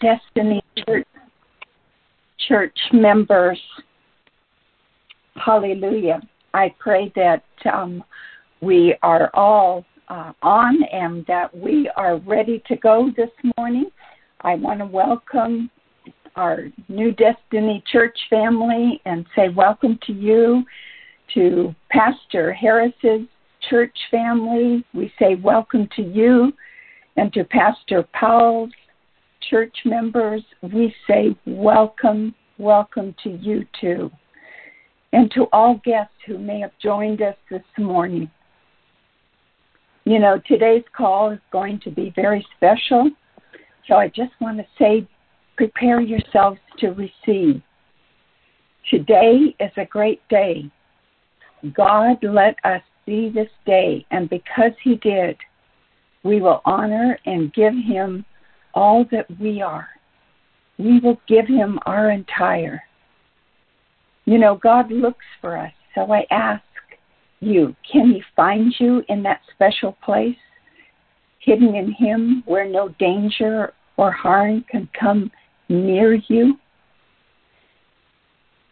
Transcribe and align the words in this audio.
Destiny 0.00 0.62
Church, 0.86 1.06
church 2.48 2.78
members. 2.92 3.60
Hallelujah. 5.36 6.20
I 6.54 6.74
pray 6.78 7.12
that 7.16 7.44
um, 7.72 8.02
we 8.60 8.96
are 9.02 9.30
all 9.34 9.84
uh, 10.08 10.32
on 10.42 10.82
and 10.92 11.24
that 11.26 11.56
we 11.56 11.90
are 11.96 12.18
ready 12.18 12.62
to 12.68 12.76
go 12.76 13.10
this 13.16 13.30
morning. 13.56 13.90
I 14.40 14.54
want 14.54 14.80
to 14.80 14.86
welcome 14.86 15.70
our 16.36 16.64
New 16.88 17.12
Destiny 17.12 17.82
Church 17.90 18.18
family 18.28 19.00
and 19.04 19.26
say 19.36 19.48
welcome 19.48 19.98
to 20.06 20.12
you, 20.12 20.64
to 21.34 21.74
Pastor 21.90 22.52
Harris's 22.52 23.26
church 23.68 23.96
family. 24.10 24.84
We 24.94 25.12
say 25.18 25.34
welcome 25.36 25.88
to 25.96 26.02
you, 26.02 26.52
and 27.16 27.32
to 27.34 27.44
Pastor 27.44 28.04
Powell's 28.12 28.70
church 29.48 29.74
members, 29.84 30.42
we 30.62 30.94
say 31.06 31.36
welcome, 31.46 32.34
welcome 32.58 33.14
to 33.22 33.30
you 33.30 33.64
too. 33.80 34.10
And 35.12 35.30
to 35.32 35.46
all 35.52 35.80
guests 35.84 36.14
who 36.26 36.38
may 36.38 36.60
have 36.60 36.72
joined 36.82 37.22
us 37.22 37.36
this 37.50 37.62
morning. 37.78 38.30
You 40.04 40.18
know, 40.18 40.40
today's 40.46 40.84
call 40.96 41.30
is 41.30 41.40
going 41.52 41.80
to 41.84 41.90
be 41.90 42.12
very 42.14 42.46
special. 42.56 43.10
So 43.86 43.96
I 43.96 44.08
just 44.08 44.32
want 44.40 44.58
to 44.58 44.66
say, 44.78 45.06
prepare 45.56 46.00
yourselves 46.00 46.60
to 46.78 46.88
receive. 46.90 47.62
Today 48.88 49.54
is 49.60 49.72
a 49.76 49.84
great 49.84 50.26
day. 50.28 50.70
God 51.74 52.16
let 52.22 52.56
us 52.64 52.80
see 53.04 53.28
this 53.28 53.50
day, 53.66 54.06
and 54.10 54.30
because 54.30 54.72
He 54.82 54.96
did, 54.96 55.36
we 56.22 56.40
will 56.40 56.62
honor 56.64 57.18
and 57.26 57.52
give 57.52 57.74
Him 57.74 58.24
all 58.74 59.04
that 59.10 59.26
we 59.40 59.62
are. 59.62 59.88
We 60.78 61.00
will 61.00 61.20
give 61.26 61.46
Him 61.46 61.78
our 61.86 62.10
entire. 62.10 62.82
You 64.24 64.38
know, 64.38 64.56
God 64.56 64.90
looks 64.90 65.24
for 65.40 65.56
us, 65.56 65.72
so 65.94 66.12
I 66.12 66.26
ask 66.30 66.62
you, 67.40 67.74
can 67.90 68.12
He 68.12 68.22
find 68.36 68.74
you 68.78 69.02
in 69.08 69.22
that 69.24 69.40
special 69.54 69.96
place, 70.04 70.36
hidden 71.40 71.74
in 71.74 71.92
Him, 71.92 72.42
where 72.46 72.68
no 72.68 72.90
danger 72.98 73.72
or 73.96 74.12
harm 74.12 74.64
can 74.70 74.88
come 74.98 75.30
near 75.68 76.14
you? 76.28 76.58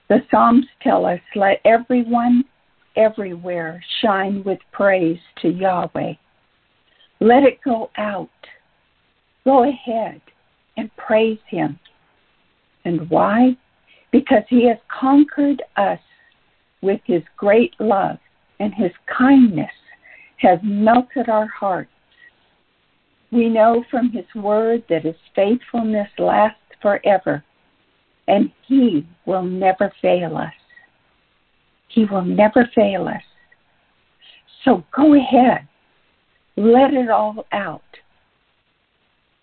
The 0.08 0.22
Psalms 0.30 0.66
tell 0.82 1.04
us, 1.04 1.20
let 1.34 1.60
everyone 1.64 2.44
everywhere 2.96 3.82
shine 4.00 4.42
with 4.44 4.58
praise 4.72 5.20
to 5.42 5.48
Yahweh. 5.48 6.14
Let 7.20 7.42
it 7.42 7.58
go 7.64 7.90
out. 7.98 8.28
Go 9.48 9.64
ahead 9.66 10.20
and 10.76 10.94
praise 10.98 11.38
Him. 11.48 11.80
And 12.84 13.08
why? 13.08 13.56
Because 14.12 14.42
He 14.50 14.68
has 14.68 14.76
conquered 14.88 15.62
us 15.78 16.00
with 16.82 17.00
His 17.06 17.22
great 17.38 17.72
love, 17.80 18.18
and 18.60 18.74
His 18.74 18.92
kindness 19.06 19.70
has 20.36 20.58
melted 20.62 21.30
our 21.30 21.46
hearts. 21.46 21.88
We 23.32 23.48
know 23.48 23.82
from 23.90 24.12
His 24.12 24.26
word 24.34 24.84
that 24.90 25.06
His 25.06 25.16
faithfulness 25.34 26.10
lasts 26.18 26.60
forever, 26.82 27.42
and 28.26 28.52
He 28.66 29.06
will 29.24 29.44
never 29.44 29.90
fail 30.02 30.36
us. 30.36 30.52
He 31.88 32.04
will 32.04 32.20
never 32.20 32.68
fail 32.74 33.08
us. 33.08 33.22
So 34.66 34.84
go 34.94 35.14
ahead. 35.14 35.66
Let 36.58 36.92
it 36.92 37.08
all 37.08 37.46
out. 37.52 37.80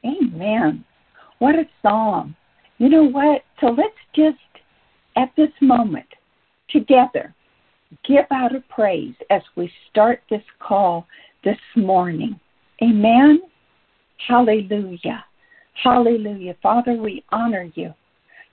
Amen. 0.05 0.85
What 1.39 1.55
a 1.55 1.65
psalm. 1.81 2.35
You 2.77 2.89
know 2.89 3.03
what? 3.03 3.41
So 3.59 3.67
let's 3.67 3.95
just, 4.15 4.37
at 5.15 5.31
this 5.35 5.49
moment, 5.61 6.05
together, 6.69 7.33
give 8.07 8.25
out 8.31 8.55
a 8.55 8.63
praise 8.69 9.15
as 9.29 9.41
we 9.55 9.71
start 9.89 10.21
this 10.29 10.43
call 10.59 11.07
this 11.43 11.57
morning. 11.75 12.39
Amen. 12.81 13.41
Hallelujah. 14.27 15.23
Hallelujah. 15.83 16.55
Father, 16.61 16.93
we 16.93 17.23
honor 17.31 17.69
you. 17.75 17.93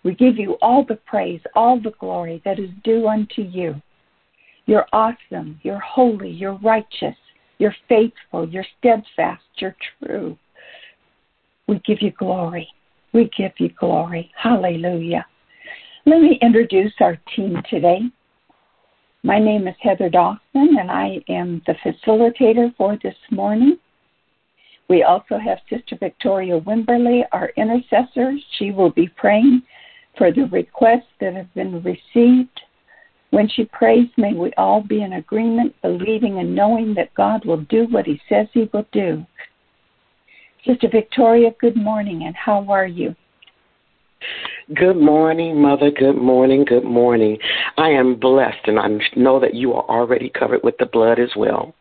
We 0.05 0.15
give 0.15 0.37
you 0.37 0.57
all 0.63 0.85
the 0.85 0.97
praise, 1.07 1.41
all 1.55 1.81
the 1.81 1.93
glory 2.01 2.43
that 2.45 2.59
is 2.59 2.71
due 2.85 3.09
unto 3.09 3.43
you. 3.43 3.81
You're 4.67 4.87
awesome. 4.93 5.61
You're 5.63 5.81
holy. 5.81 6.31
You're 6.31 6.59
righteous. 6.59 7.17
You're 7.59 7.75
faithful. 7.89 8.49
You're 8.49 8.67
steadfast. 8.79 9.43
You're 9.59 9.77
true. 9.99 10.37
We 11.73 11.79
give 11.87 12.03
you 12.03 12.11
glory. 12.11 12.69
We 13.15 13.31
give 13.35 13.53
you 13.57 13.71
glory. 13.81 14.31
Hallelujah. 14.37 15.25
Let 16.05 16.21
me 16.21 16.39
introduce 16.43 16.93
our 17.01 17.19
team 17.35 17.63
today. 17.71 18.01
My 19.23 19.39
name 19.39 19.67
is 19.67 19.75
Heather 19.81 20.11
Dawson, 20.11 20.77
and 20.79 20.91
I 20.91 21.21
am 21.31 21.63
the 21.67 21.75
facilitator 21.83 22.77
for 22.77 22.99
this 23.03 23.15
morning. 23.31 23.79
We 24.91 25.03
also 25.05 25.39
have 25.39 25.61
Sister 25.71 25.97
Victoria 25.99 26.61
Wimberly, 26.61 27.23
our 27.33 27.51
intercessor. 27.57 28.35
She 28.59 28.71
will 28.71 28.91
be 28.91 29.09
praying 29.09 29.63
for 30.19 30.31
the 30.31 30.43
requests 30.53 31.09
that 31.23 31.33
have 31.35 31.55
been 31.55 31.83
received. 31.83 32.61
When 33.31 33.49
she 33.49 33.65
prays, 33.65 34.09
may 34.19 34.35
we 34.35 34.53
all 34.59 34.83
be 34.83 35.01
in 35.01 35.15
agreement, 35.15 35.75
believing 35.81 36.39
and 36.39 36.55
knowing 36.55 36.93
that 36.97 37.15
God 37.15 37.47
will 37.47 37.63
do 37.71 37.87
what 37.87 38.05
He 38.05 38.21
says 38.29 38.47
He 38.53 38.69
will 38.75 38.87
do. 38.93 39.25
Sister 40.67 40.89
Victoria, 40.91 41.51
good 41.61 41.77
morning, 41.77 42.25
and 42.25 42.37
how 42.37 42.65
are 42.69 42.87
you? 42.87 43.15
Good 44.75 44.97
morning, 44.97 45.61
Mother. 45.61 45.91
Good 45.91 46.17
morning. 46.17 46.65
Good 46.65 46.85
morning. 46.85 47.37
I 47.77 47.89
am 47.89 48.15
blessed, 48.19 48.69
and 48.69 48.79
I 48.79 48.87
know 49.17 49.41
that 49.41 49.55
you 49.55 49.73
are 49.73 49.85
already 49.89 50.31
covered 50.31 50.61
with 50.63 50.77
the 50.79 50.87
blood 50.87 51.19
as 51.19 51.31
well. 51.37 51.75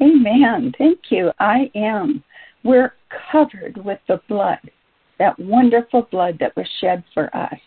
Amen. 0.00 0.72
Thank 0.78 1.00
you. 1.10 1.32
I 1.40 1.70
am. 1.74 2.22
We're 2.62 2.94
covered 3.32 3.84
with 3.84 3.98
the 4.06 4.20
blood 4.28 4.58
that 5.18 5.38
wonderful 5.38 6.02
blood 6.10 6.36
that 6.40 6.56
was 6.56 6.66
shed 6.80 7.02
for 7.12 7.34
us. 7.36 7.58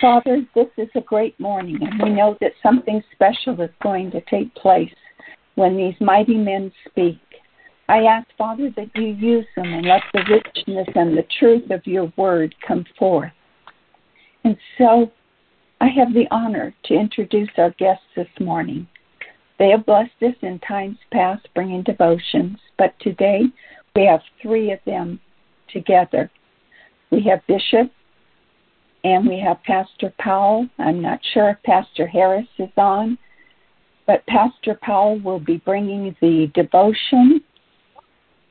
Father, 0.00 0.46
this 0.54 0.66
is 0.78 0.88
a 0.94 1.00
great 1.02 1.38
morning, 1.38 1.78
and 1.80 2.02
we 2.02 2.10
know 2.10 2.36
that 2.40 2.52
something 2.62 3.02
special 3.12 3.60
is 3.60 3.70
going 3.82 4.10
to 4.12 4.20
take 4.22 4.54
place 4.54 4.92
when 5.56 5.76
these 5.76 5.94
mighty 6.00 6.36
men 6.36 6.72
speak. 6.88 7.18
I 7.88 8.04
ask, 8.04 8.26
Father, 8.36 8.70
that 8.76 8.90
you 8.96 9.06
use 9.06 9.46
them 9.54 9.72
and 9.72 9.86
let 9.86 10.02
the 10.12 10.22
richness 10.28 10.88
and 10.94 11.16
the 11.16 11.26
truth 11.38 11.70
of 11.70 11.86
your 11.86 12.12
word 12.16 12.54
come 12.66 12.84
forth. 12.98 13.32
And 14.44 14.56
so 14.76 15.12
I 15.80 15.88
have 15.88 16.12
the 16.12 16.26
honor 16.30 16.74
to 16.84 16.94
introduce 16.94 17.50
our 17.58 17.70
guests 17.70 18.04
this 18.16 18.28
morning. 18.40 18.88
They 19.58 19.70
have 19.70 19.86
blessed 19.86 20.22
us 20.22 20.34
in 20.42 20.58
times 20.60 20.98
past 21.12 21.48
bringing 21.54 21.82
devotions, 21.82 22.58
but 22.76 22.94
today 23.00 23.42
we 23.94 24.04
have 24.06 24.20
three 24.42 24.72
of 24.72 24.80
them 24.84 25.20
together. 25.72 26.30
We 27.10 27.22
have 27.30 27.46
Bishop 27.46 27.90
and 29.04 29.26
we 29.26 29.38
have 29.40 29.62
Pastor 29.62 30.12
Powell. 30.18 30.68
I'm 30.78 31.00
not 31.00 31.20
sure 31.32 31.50
if 31.50 31.62
Pastor 31.62 32.06
Harris 32.06 32.48
is 32.58 32.68
on, 32.76 33.16
but 34.06 34.26
Pastor 34.26 34.78
Powell 34.82 35.20
will 35.20 35.40
be 35.40 35.58
bringing 35.58 36.14
the 36.20 36.50
devotion 36.54 37.42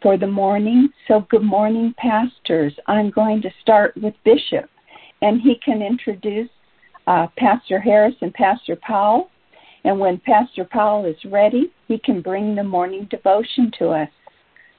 for 0.05 0.19
the 0.19 0.27
morning. 0.27 0.87
So, 1.07 1.25
good 1.31 1.41
morning, 1.41 1.91
pastors. 1.97 2.71
I'm 2.85 3.09
going 3.09 3.41
to 3.41 3.49
start 3.59 3.97
with 3.97 4.13
Bishop, 4.23 4.69
and 5.23 5.41
he 5.41 5.55
can 5.65 5.81
introduce 5.81 6.47
uh, 7.07 7.25
Pastor 7.39 7.79
Harris 7.79 8.13
and 8.21 8.31
Pastor 8.31 8.75
Powell. 8.75 9.31
And 9.83 9.99
when 9.99 10.21
Pastor 10.23 10.63
Powell 10.63 11.05
is 11.05 11.15
ready, 11.25 11.73
he 11.87 11.97
can 11.97 12.21
bring 12.21 12.53
the 12.53 12.63
morning 12.63 13.07
devotion 13.09 13.71
to 13.79 13.89
us. 13.89 14.09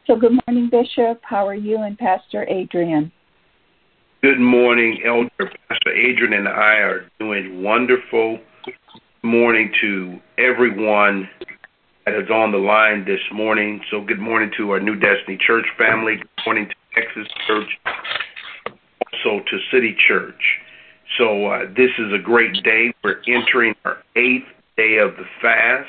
So, 0.06 0.14
good 0.14 0.38
morning, 0.46 0.70
Bishop. 0.70 1.20
How 1.22 1.44
are 1.48 1.56
you 1.56 1.78
and 1.78 1.98
Pastor 1.98 2.46
Adrian? 2.48 3.10
Good 4.22 4.38
morning, 4.38 5.02
Elder 5.04 5.50
Pastor 5.68 5.90
Adrian 5.90 6.34
and 6.34 6.46
I 6.46 6.74
are 6.74 7.10
doing 7.18 7.64
wonderful. 7.64 8.38
Good 8.64 8.74
morning 9.24 9.72
to 9.80 10.20
everyone 10.38 11.28
that 12.06 12.14
is 12.14 12.30
on 12.30 12.52
the 12.52 12.58
line 12.58 13.04
this 13.04 13.20
morning. 13.32 13.80
So, 13.90 14.00
good 14.00 14.20
morning 14.20 14.50
to 14.56 14.70
our 14.70 14.80
New 14.80 14.94
Destiny 14.94 15.36
Church 15.44 15.66
family. 15.76 16.16
Good 16.16 16.44
morning 16.46 16.68
to 16.68 16.74
Nexus 16.94 17.32
Church, 17.48 17.68
also 18.64 19.44
to 19.44 19.58
City 19.72 19.96
Church. 20.06 20.60
So, 21.18 21.46
uh, 21.46 21.64
this 21.76 21.90
is 21.98 22.12
a 22.12 22.22
great 22.22 22.62
day. 22.62 22.94
We're 23.02 23.20
entering 23.26 23.74
our 23.84 23.98
eighth 24.14 24.46
day 24.76 24.98
of 24.98 25.16
the 25.16 25.24
fast. 25.42 25.88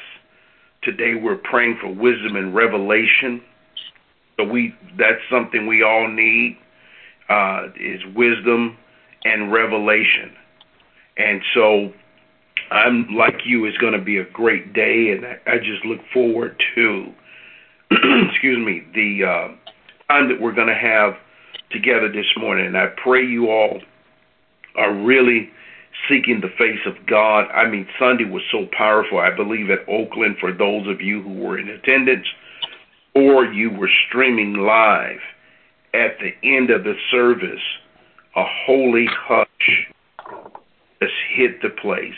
Today, 0.82 1.14
we're 1.14 1.38
praying 1.38 1.78
for 1.80 1.94
wisdom 1.94 2.36
and 2.36 2.54
revelation. 2.56 3.42
So 4.38 4.44
we 4.44 4.74
that's 4.98 5.22
something 5.32 5.68
we 5.68 5.84
all 5.84 6.08
need 6.08 6.58
uh, 7.30 7.68
is 7.80 8.02
wisdom 8.16 8.78
and 9.24 9.52
revelation. 9.52 10.32
And 11.18 11.42
so 11.54 11.94
I'm 12.72 13.16
like 13.16 13.42
you. 13.46 13.66
It's 13.66 13.78
going 13.78 13.94
to 13.94 14.04
be 14.04 14.18
a 14.18 14.26
great 14.26 14.74
day, 14.74 15.12
and 15.12 15.26
I, 15.26 15.38
I 15.46 15.58
just 15.58 15.86
look 15.86 16.00
forward 16.14 16.62
to 16.76 17.14
excuse 17.92 18.66
me 18.66 18.84
the 18.94 19.26
uh, 19.26 19.48
time 20.12 20.30
that 20.30 20.42
we're 20.42 20.54
going 20.54 20.68
to 20.68 20.76
have 20.76 21.14
together 21.72 22.12
this 22.12 22.26
morning. 22.38 22.68
And 22.68 22.78
I 22.78 22.88
pray 23.02 23.26
you 23.26 23.50
all 23.50 23.82
are 24.76 24.94
really 24.94 25.50
seeking 26.10 26.42
the 26.42 26.50
face 26.58 26.86
of 26.86 27.06
God. 27.08 27.50
I 27.52 27.70
mean, 27.70 27.88
Sunday 28.00 28.26
was 28.26 28.44
so 28.52 28.68
powerful. 28.78 29.20
I 29.20 29.36
believe 29.36 29.70
at 29.70 29.88
Oakland, 29.90 30.38
for 30.40 30.52
those 30.52 30.88
of 30.88 31.02
you 31.02 31.22
who 31.22 31.34
were 31.34 31.58
in 31.58 31.70
attendance 31.70 32.28
or 33.16 33.46
you 33.46 33.72
were 33.72 33.90
streaming 34.08 34.54
live, 34.54 35.20
at 35.94 36.18
the 36.20 36.34
end 36.44 36.70
of 36.70 36.84
the 36.84 36.94
service, 37.10 37.64
a 38.36 38.44
holy 38.66 39.08
hush 39.10 39.88
just 41.02 41.14
hit 41.36 41.62
the 41.62 41.70
place. 41.70 42.14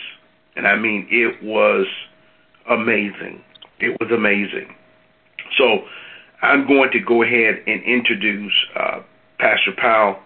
And 0.60 0.68
I 0.68 0.76
mean, 0.76 1.08
it 1.10 1.42
was 1.42 1.86
amazing. 2.70 3.40
It 3.78 3.96
was 3.98 4.10
amazing. 4.14 4.68
So 5.56 5.84
I'm 6.42 6.66
going 6.66 6.90
to 6.92 7.00
go 7.00 7.22
ahead 7.22 7.62
and 7.66 7.82
introduce 7.82 8.52
uh, 8.78 9.00
Pastor 9.38 9.72
Powell, 9.78 10.18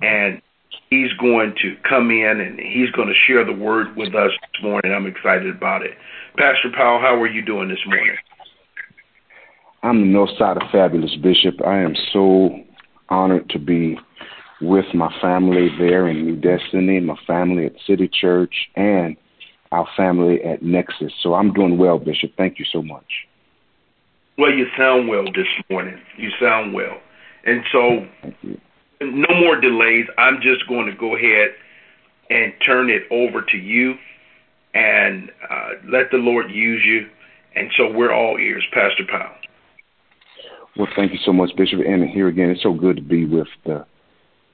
and 0.00 0.40
he's 0.88 1.12
going 1.20 1.54
to 1.60 1.76
come 1.86 2.10
in 2.10 2.40
and 2.40 2.58
he's 2.58 2.90
going 2.92 3.08
to 3.08 3.14
share 3.26 3.44
the 3.44 3.52
word 3.52 3.94
with 3.94 4.14
us 4.14 4.30
this 4.40 4.62
morning. 4.62 4.90
I'm 4.90 5.04
excited 5.04 5.54
about 5.54 5.82
it. 5.82 5.90
Pastor 6.38 6.70
Powell, 6.74 6.98
how 6.98 7.20
are 7.20 7.28
you 7.28 7.44
doing 7.44 7.68
this 7.68 7.84
morning? 7.84 8.16
I'm 9.82 10.00
the 10.00 10.06
north 10.06 10.30
side 10.38 10.56
of 10.56 10.62
fabulous, 10.72 11.14
Bishop. 11.22 11.56
I 11.62 11.82
am 11.82 11.94
so 12.14 12.56
honored 13.10 13.50
to 13.50 13.58
be 13.58 13.98
with 14.62 14.86
my 14.94 15.14
family 15.20 15.68
there 15.78 16.08
in 16.08 16.24
New 16.24 16.36
Destiny, 16.36 17.00
my 17.00 17.18
family 17.26 17.66
at 17.66 17.74
City 17.86 18.08
Church, 18.08 18.54
and 18.74 19.14
our 19.72 19.86
family 19.96 20.42
at 20.42 20.62
Nexus. 20.62 21.12
So 21.22 21.34
I'm 21.34 21.52
doing 21.52 21.78
well, 21.78 21.98
Bishop. 21.98 22.32
Thank 22.36 22.58
you 22.58 22.64
so 22.72 22.82
much. 22.82 23.26
Well, 24.36 24.52
you 24.52 24.66
sound 24.76 25.08
well 25.08 25.24
this 25.24 25.46
morning. 25.68 25.98
You 26.16 26.30
sound 26.40 26.72
well. 26.72 27.00
And 27.44 27.62
so, 27.72 28.06
no 29.00 29.34
more 29.40 29.60
delays. 29.60 30.06
I'm 30.16 30.36
just 30.40 30.66
going 30.68 30.86
to 30.86 30.96
go 30.96 31.16
ahead 31.16 31.48
and 32.30 32.52
turn 32.64 32.90
it 32.90 33.02
over 33.10 33.42
to 33.42 33.56
you 33.56 33.94
and 34.74 35.30
uh, 35.50 35.70
let 35.90 36.10
the 36.10 36.18
Lord 36.18 36.50
use 36.50 36.82
you. 36.84 37.08
And 37.56 37.70
so, 37.76 37.90
we're 37.90 38.12
all 38.12 38.38
ears. 38.38 38.64
Pastor 38.72 39.04
Powell. 39.10 39.34
Well, 40.76 40.88
thank 40.94 41.12
you 41.12 41.18
so 41.24 41.32
much, 41.32 41.50
Bishop. 41.56 41.80
And 41.84 42.08
here 42.08 42.28
again, 42.28 42.50
it's 42.50 42.62
so 42.62 42.72
good 42.72 42.96
to 42.96 43.02
be 43.02 43.24
with 43.24 43.48
the 43.66 43.84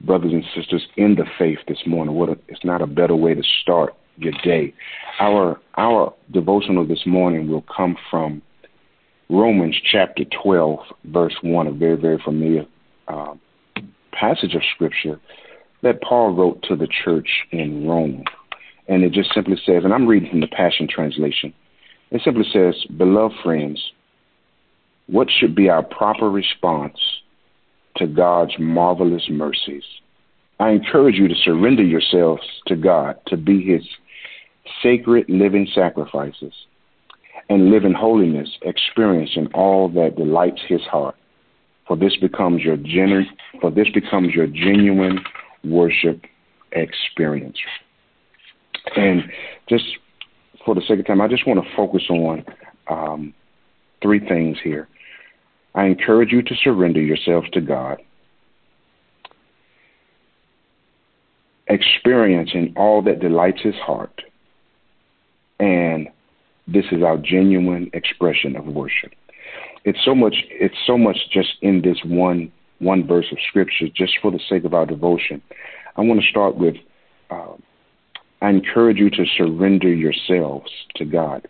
brothers 0.00 0.32
and 0.32 0.44
sisters 0.56 0.86
in 0.96 1.14
the 1.14 1.26
faith 1.38 1.58
this 1.68 1.82
morning. 1.86 2.14
What 2.14 2.30
a, 2.30 2.38
it's 2.48 2.64
not 2.64 2.80
a 2.80 2.86
better 2.86 3.14
way 3.14 3.34
to 3.34 3.42
start 3.60 3.94
your 4.16 4.32
day. 4.42 4.74
Our 5.20 5.60
our 5.76 6.14
devotional 6.32 6.86
this 6.86 7.04
morning 7.06 7.48
will 7.50 7.64
come 7.74 7.96
from 8.10 8.42
Romans 9.30 9.76
chapter 9.90 10.24
12, 10.42 10.78
verse 11.06 11.34
1, 11.42 11.66
a 11.66 11.72
very, 11.72 11.96
very 11.96 12.18
familiar 12.24 12.66
uh, 13.08 13.34
passage 14.12 14.54
of 14.54 14.62
scripture 14.74 15.18
that 15.82 16.02
Paul 16.02 16.34
wrote 16.34 16.62
to 16.64 16.76
the 16.76 16.88
church 17.04 17.28
in 17.50 17.86
Rome. 17.86 18.24
And 18.86 19.02
it 19.02 19.12
just 19.12 19.32
simply 19.34 19.56
says, 19.64 19.84
and 19.84 19.94
I'm 19.94 20.06
reading 20.06 20.30
from 20.30 20.40
the 20.40 20.46
Passion 20.46 20.86
Translation, 20.88 21.54
it 22.10 22.20
simply 22.22 22.44
says, 22.52 22.74
Beloved 22.96 23.34
friends, 23.42 23.82
what 25.06 25.28
should 25.30 25.54
be 25.54 25.68
our 25.68 25.82
proper 25.82 26.30
response 26.30 26.98
to 27.96 28.06
God's 28.06 28.52
marvelous 28.58 29.26
mercies? 29.30 29.84
I 30.60 30.70
encourage 30.70 31.16
you 31.16 31.28
to 31.28 31.34
surrender 31.34 31.82
yourselves 31.82 32.42
to 32.66 32.76
God, 32.76 33.16
to 33.26 33.36
be 33.36 33.64
His 33.64 33.82
sacred 34.82 35.26
living 35.28 35.66
sacrifices 35.74 36.52
and 37.48 37.70
live 37.70 37.84
in 37.84 37.92
holiness, 37.92 38.48
experiencing 38.62 39.48
all 39.54 39.88
that 39.90 40.16
delights 40.16 40.60
his 40.68 40.80
heart. 40.82 41.16
For 41.86 41.96
this 41.96 42.16
becomes 42.16 42.62
your 42.62 42.76
genu- 42.76 43.24
for 43.60 43.70
this 43.70 43.88
becomes 43.90 44.34
your 44.34 44.46
genuine 44.46 45.22
worship 45.62 46.22
experience. 46.72 47.58
And 48.96 49.22
just 49.68 49.84
for 50.64 50.74
the 50.74 50.82
sake 50.82 51.00
of 51.00 51.06
time, 51.06 51.20
I 51.20 51.28
just 51.28 51.46
want 51.46 51.62
to 51.62 51.76
focus 51.76 52.02
on 52.08 52.44
um, 52.88 53.34
three 54.02 54.20
things 54.20 54.56
here. 54.62 54.88
I 55.74 55.86
encourage 55.86 56.30
you 56.32 56.42
to 56.42 56.54
surrender 56.62 57.00
yourselves 57.00 57.48
to 57.50 57.60
God, 57.60 58.00
experiencing 61.66 62.74
all 62.76 63.02
that 63.02 63.20
delights 63.20 63.60
His 63.62 63.74
heart, 63.76 64.22
and 65.58 66.08
this 66.66 66.84
is 66.92 67.02
our 67.02 67.16
genuine 67.18 67.90
expression 67.92 68.56
of 68.56 68.66
worship. 68.66 69.12
It's 69.84 69.98
so 70.04 70.14
much. 70.14 70.34
It's 70.50 70.76
so 70.86 70.96
much 70.96 71.16
just 71.32 71.50
in 71.62 71.82
this 71.82 71.98
one 72.04 72.50
one 72.78 73.06
verse 73.06 73.26
of 73.30 73.38
scripture. 73.48 73.86
Just 73.94 74.14
for 74.22 74.30
the 74.30 74.40
sake 74.48 74.64
of 74.64 74.74
our 74.74 74.86
devotion, 74.86 75.42
I 75.96 76.00
want 76.02 76.20
to 76.20 76.26
start 76.26 76.56
with. 76.56 76.76
Uh, 77.30 77.54
I 78.40 78.50
encourage 78.50 78.98
you 78.98 79.10
to 79.10 79.24
surrender 79.36 79.92
yourselves 79.92 80.70
to 80.96 81.04
God, 81.04 81.46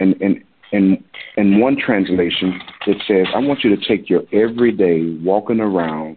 and 0.00 0.20
and 0.22 0.42
and 0.72 1.04
in 1.36 1.60
one 1.60 1.76
translation 1.76 2.60
it 2.86 3.02
says, 3.06 3.26
"I 3.34 3.38
want 3.38 3.64
you 3.64 3.76
to 3.76 3.86
take 3.86 4.08
your 4.08 4.22
everyday 4.32 5.14
walking 5.22 5.60
around, 5.60 6.16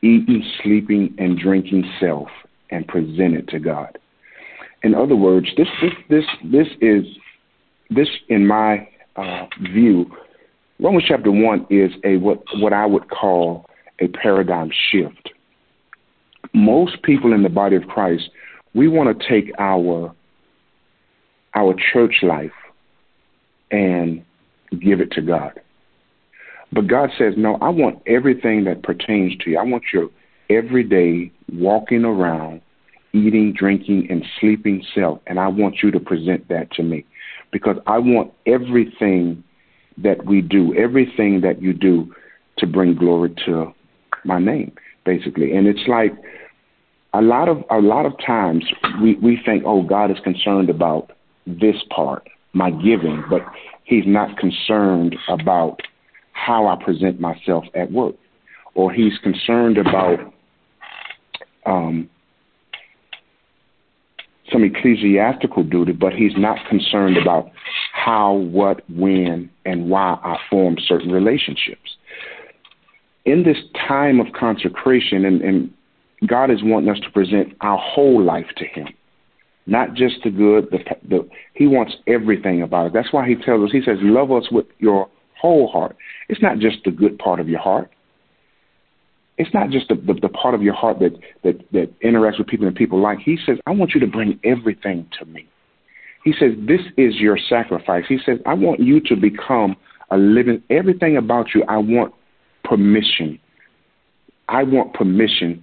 eating, 0.00 0.42
sleeping, 0.62 1.14
and 1.18 1.38
drinking 1.38 1.84
self 2.00 2.28
and 2.70 2.88
present 2.88 3.34
it 3.34 3.48
to 3.48 3.58
God." 3.58 3.98
In 4.82 4.94
other 4.94 5.16
words, 5.16 5.48
this 5.56 5.68
this 5.80 5.92
this 6.08 6.24
this 6.44 6.66
is 6.80 7.04
this, 7.90 8.08
in 8.28 8.46
my 8.46 8.88
uh, 9.16 9.46
view, 9.72 10.10
Romans 10.80 11.04
chapter 11.06 11.30
one 11.30 11.66
is 11.70 11.92
a 12.04 12.16
what 12.16 12.42
what 12.56 12.72
I 12.72 12.86
would 12.86 13.08
call 13.08 13.66
a 14.00 14.08
paradigm 14.08 14.70
shift. 14.90 15.30
Most 16.54 17.02
people 17.02 17.32
in 17.32 17.42
the 17.42 17.48
body 17.48 17.76
of 17.76 17.84
Christ, 17.84 18.30
we 18.74 18.88
want 18.88 19.18
to 19.18 19.28
take 19.28 19.52
our 19.58 20.14
our 21.54 21.74
church 21.92 22.16
life 22.22 22.50
and 23.70 24.24
give 24.80 25.00
it 25.00 25.10
to 25.12 25.22
God. 25.22 25.60
But 26.72 26.86
God 26.86 27.10
says, 27.18 27.34
no, 27.36 27.56
I 27.56 27.68
want 27.68 28.00
everything 28.06 28.64
that 28.64 28.82
pertains 28.82 29.36
to 29.40 29.50
you. 29.50 29.58
I 29.58 29.62
want 29.62 29.82
your 29.92 30.08
everyday 30.48 31.30
walking 31.52 32.04
around, 32.04 32.62
eating, 33.12 33.52
drinking, 33.52 34.06
and 34.10 34.24
sleeping 34.40 34.84
self, 34.94 35.20
and 35.26 35.38
I 35.38 35.48
want 35.48 35.76
you 35.82 35.90
to 35.90 36.00
present 36.00 36.48
that 36.48 36.70
to 36.72 36.82
me 36.82 37.04
because 37.50 37.76
I 37.86 37.98
want 37.98 38.32
everything 38.46 39.44
that 39.98 40.24
we 40.24 40.40
do, 40.40 40.74
everything 40.74 41.42
that 41.42 41.62
you 41.62 41.72
do 41.72 42.14
to 42.58 42.66
bring 42.66 42.94
glory 42.94 43.34
to 43.46 43.72
my 44.24 44.38
name, 44.38 44.72
basically. 45.04 45.54
And 45.54 45.66
it's 45.66 45.86
like 45.86 46.12
a 47.12 47.20
lot 47.20 47.48
of 47.48 47.62
a 47.70 47.78
lot 47.78 48.06
of 48.06 48.12
times 48.24 48.64
we, 49.02 49.16
we 49.16 49.38
think, 49.44 49.64
oh, 49.66 49.82
God 49.82 50.10
is 50.10 50.18
concerned 50.24 50.70
about 50.70 51.12
this 51.46 51.76
part, 51.94 52.26
my 52.52 52.70
giving, 52.70 53.22
but 53.28 53.42
he's 53.84 54.04
not 54.06 54.38
concerned 54.38 55.16
about 55.28 55.80
how 56.32 56.66
I 56.66 56.82
present 56.82 57.20
myself 57.20 57.64
at 57.74 57.92
work. 57.92 58.14
Or 58.74 58.90
he's 58.90 59.18
concerned 59.22 59.76
about 59.76 60.18
um, 61.66 62.08
some 64.52 64.64
ecclesiastical 64.64 65.62
duty, 65.62 65.92
but 65.92 66.12
he's 66.12 66.36
not 66.36 66.58
concerned 66.68 67.16
about 67.16 67.50
how, 67.92 68.34
what, 68.34 68.82
when, 68.90 69.50
and 69.64 69.88
why 69.88 70.18
I 70.22 70.36
form 70.50 70.76
certain 70.86 71.10
relationships. 71.10 71.96
In 73.24 73.44
this 73.44 73.58
time 73.88 74.20
of 74.20 74.26
consecration, 74.38 75.24
and, 75.24 75.40
and 75.42 75.72
God 76.26 76.50
is 76.50 76.58
wanting 76.62 76.90
us 76.90 76.98
to 77.00 77.10
present 77.10 77.54
our 77.60 77.78
whole 77.78 78.22
life 78.22 78.46
to 78.56 78.64
Him, 78.64 78.88
not 79.66 79.94
just 79.94 80.16
the 80.24 80.30
good. 80.30 80.68
The, 80.72 80.78
the, 81.08 81.28
he 81.54 81.68
wants 81.68 81.94
everything 82.08 82.62
about 82.62 82.86
it. 82.86 82.92
That's 82.92 83.12
why 83.12 83.28
He 83.28 83.36
tells 83.36 83.64
us. 83.64 83.72
He 83.72 83.80
says, 83.80 83.98
"Love 84.00 84.32
us 84.32 84.50
with 84.50 84.66
your 84.78 85.08
whole 85.40 85.68
heart." 85.68 85.96
It's 86.28 86.42
not 86.42 86.58
just 86.58 86.78
the 86.84 86.90
good 86.90 87.16
part 87.18 87.38
of 87.38 87.48
your 87.48 87.60
heart 87.60 87.91
it's 89.38 89.52
not 89.54 89.70
just 89.70 89.88
the, 89.88 89.94
the, 89.94 90.14
the 90.14 90.28
part 90.28 90.54
of 90.54 90.62
your 90.62 90.74
heart 90.74 90.98
that, 91.00 91.18
that, 91.42 91.60
that 91.72 92.00
interacts 92.00 92.38
with 92.38 92.46
people 92.46 92.66
and 92.66 92.76
people 92.76 93.00
like. 93.00 93.18
He 93.18 93.38
says, 93.44 93.58
I 93.66 93.70
want 93.70 93.92
you 93.94 94.00
to 94.00 94.06
bring 94.06 94.38
everything 94.44 95.08
to 95.18 95.24
me. 95.24 95.48
He 96.22 96.32
says, 96.32 96.52
This 96.58 96.80
is 96.96 97.16
your 97.16 97.38
sacrifice. 97.48 98.04
He 98.08 98.18
says, 98.24 98.38
I 98.46 98.54
want 98.54 98.80
you 98.80 99.00
to 99.00 99.16
become 99.16 99.76
a 100.10 100.16
living, 100.16 100.62
everything 100.70 101.16
about 101.16 101.54
you, 101.54 101.64
I 101.68 101.78
want 101.78 102.14
permission. 102.64 103.38
I 104.48 104.62
want 104.62 104.92
permission 104.92 105.62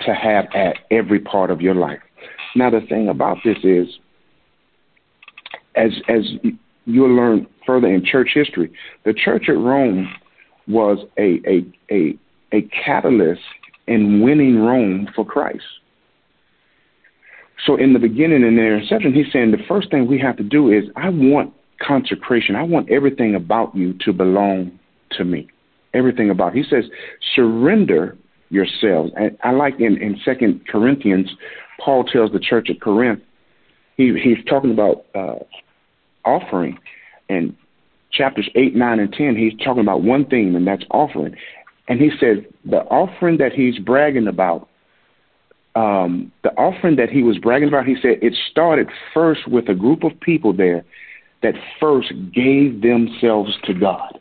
to 0.00 0.14
have 0.14 0.46
at 0.54 0.76
every 0.90 1.20
part 1.20 1.50
of 1.50 1.60
your 1.60 1.74
life. 1.74 2.00
Now, 2.54 2.70
the 2.70 2.80
thing 2.80 3.08
about 3.08 3.38
this 3.44 3.58
is, 3.62 3.86
as, 5.76 5.90
as 6.08 6.24
you'll 6.84 7.14
learn 7.14 7.46
further 7.64 7.86
in 7.86 8.04
church 8.04 8.30
history, 8.34 8.72
the 9.04 9.12
church 9.12 9.44
at 9.48 9.56
Rome 9.56 10.08
was 10.68 10.98
a, 11.18 11.40
a, 11.46 11.66
a, 11.90 12.18
a 12.52 12.62
catalyst 12.84 13.42
in 13.86 14.20
winning 14.20 14.58
Rome 14.58 15.08
for 15.14 15.24
Christ. 15.24 15.64
So 17.66 17.76
in 17.76 17.92
the 17.92 17.98
beginning 17.98 18.42
in 18.42 18.56
their 18.56 18.76
inception, 18.78 19.14
he's 19.14 19.32
saying 19.32 19.50
the 19.50 19.64
first 19.68 19.90
thing 19.90 20.06
we 20.06 20.18
have 20.18 20.36
to 20.36 20.42
do 20.42 20.70
is 20.70 20.84
I 20.96 21.08
want 21.08 21.52
consecration. 21.80 22.56
I 22.56 22.62
want 22.62 22.90
everything 22.90 23.34
about 23.34 23.74
you 23.76 23.94
to 24.04 24.12
belong 24.12 24.78
to 25.12 25.24
me. 25.24 25.48
everything 25.96 26.30
about. 26.30 26.54
He 26.54 26.62
says, 26.62 26.84
surrender 27.34 28.16
yourselves. 28.50 29.12
And 29.16 29.36
I 29.42 29.50
like 29.52 29.80
in, 29.80 29.96
in 29.96 30.20
Second 30.24 30.66
Corinthians, 30.68 31.30
Paul 31.82 32.04
tells 32.04 32.32
the 32.32 32.38
church 32.38 32.68
at 32.70 32.80
Corinth, 32.80 33.20
he, 33.96 34.18
he's 34.22 34.44
talking 34.48 34.70
about 34.70 35.06
uh, 35.14 35.38
offering. 36.24 36.78
And 37.28 37.56
chapters 38.16 38.48
8, 38.54 38.74
9, 38.74 38.98
and 38.98 39.12
10, 39.12 39.36
he's 39.36 39.52
talking 39.64 39.82
about 39.82 40.02
one 40.02 40.24
theme, 40.26 40.56
and 40.56 40.66
that's 40.66 40.84
offering. 40.90 41.36
And 41.88 42.00
he 42.00 42.10
says 42.18 42.38
the 42.64 42.78
offering 42.78 43.38
that 43.38 43.52
he's 43.52 43.78
bragging 43.78 44.26
about, 44.26 44.68
um, 45.74 46.32
the 46.42 46.50
offering 46.52 46.96
that 46.96 47.10
he 47.10 47.22
was 47.22 47.38
bragging 47.38 47.68
about, 47.68 47.86
he 47.86 47.96
said 48.00 48.18
it 48.22 48.34
started 48.50 48.88
first 49.12 49.46
with 49.46 49.68
a 49.68 49.74
group 49.74 50.02
of 50.02 50.18
people 50.20 50.52
there 50.52 50.84
that 51.42 51.54
first 51.78 52.12
gave 52.34 52.82
themselves 52.82 53.52
to 53.64 53.74
God. 53.74 54.18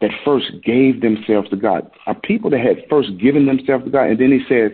That 0.00 0.10
first 0.24 0.50
gave 0.64 1.00
themselves 1.00 1.48
to 1.50 1.56
God. 1.56 1.90
A 2.06 2.14
people 2.14 2.50
that 2.50 2.60
had 2.60 2.84
first 2.88 3.10
given 3.18 3.46
themselves 3.46 3.84
to 3.84 3.90
God. 3.90 4.08
And 4.08 4.18
then 4.18 4.32
he 4.32 4.40
says, 4.48 4.72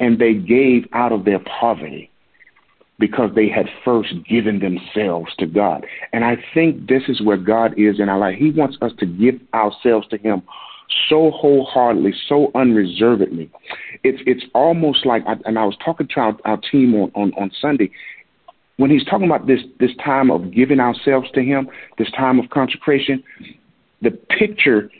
and 0.00 0.18
they 0.18 0.34
gave 0.34 0.86
out 0.92 1.12
of 1.12 1.24
their 1.24 1.40
poverty 1.40 2.10
because 2.98 3.30
they 3.34 3.48
had 3.48 3.66
first 3.84 4.14
given 4.28 4.58
themselves 4.58 5.34
to 5.38 5.46
God. 5.46 5.84
And 6.12 6.24
I 6.24 6.36
think 6.54 6.88
this 6.88 7.02
is 7.08 7.20
where 7.20 7.36
God 7.36 7.78
is 7.78 8.00
in 8.00 8.08
our 8.08 8.18
life. 8.18 8.36
He 8.38 8.50
wants 8.50 8.78
us 8.80 8.92
to 8.98 9.06
give 9.06 9.34
ourselves 9.52 10.06
to 10.08 10.18
Him 10.18 10.42
so 11.08 11.30
wholeheartedly, 11.30 12.14
so 12.28 12.50
unreservedly. 12.54 13.50
It's 14.02 14.22
it's 14.26 14.44
almost 14.54 15.04
like, 15.04 15.24
and 15.26 15.58
I 15.58 15.64
was 15.64 15.76
talking 15.84 16.08
to 16.14 16.20
our, 16.20 16.36
our 16.44 16.58
team 16.70 16.94
on, 16.94 17.10
on, 17.14 17.32
on 17.34 17.50
Sunday, 17.60 17.90
when 18.76 18.90
he's 18.90 19.04
talking 19.04 19.26
about 19.26 19.46
this 19.46 19.60
this 19.80 19.90
time 20.04 20.30
of 20.30 20.52
giving 20.52 20.80
ourselves 20.80 21.28
to 21.34 21.42
Him, 21.42 21.68
this 21.98 22.10
time 22.12 22.38
of 22.38 22.48
consecration, 22.50 23.22
the 24.02 24.10
picture 24.10 24.90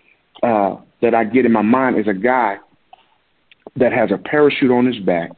uh, 0.42 0.76
that 1.02 1.14
I 1.14 1.24
get 1.24 1.46
in 1.46 1.52
my 1.52 1.62
mind 1.62 1.98
is 1.98 2.08
a 2.08 2.14
guy 2.14 2.56
that 3.76 3.92
has 3.92 4.10
a 4.10 4.18
parachute 4.18 4.70
on 4.70 4.86
his 4.86 4.98
back, 5.04 5.30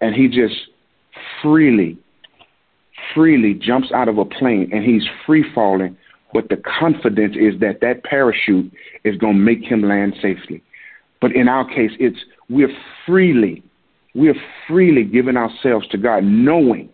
and 0.00 0.14
he 0.14 0.28
just 0.28 0.54
freely, 1.42 1.98
freely 3.14 3.54
jumps 3.54 3.92
out 3.92 4.08
of 4.08 4.18
a 4.18 4.24
plane, 4.24 4.70
and 4.72 4.84
he's 4.84 5.04
free 5.26 5.44
falling. 5.54 5.96
But 6.32 6.48
the 6.48 6.56
confidence 6.56 7.36
is 7.38 7.60
that 7.60 7.80
that 7.80 8.02
parachute 8.02 8.72
is 9.04 9.16
going 9.16 9.34
to 9.34 9.40
make 9.40 9.62
him 9.62 9.82
land 9.82 10.14
safely. 10.20 10.62
But 11.20 11.32
in 11.32 11.48
our 11.48 11.66
case, 11.66 11.92
it's 11.98 12.18
we're 12.48 12.74
freely, 13.06 13.62
we're 14.14 14.34
freely 14.68 15.04
giving 15.04 15.36
ourselves 15.36 15.86
to 15.88 15.98
God, 15.98 16.24
knowing 16.24 16.90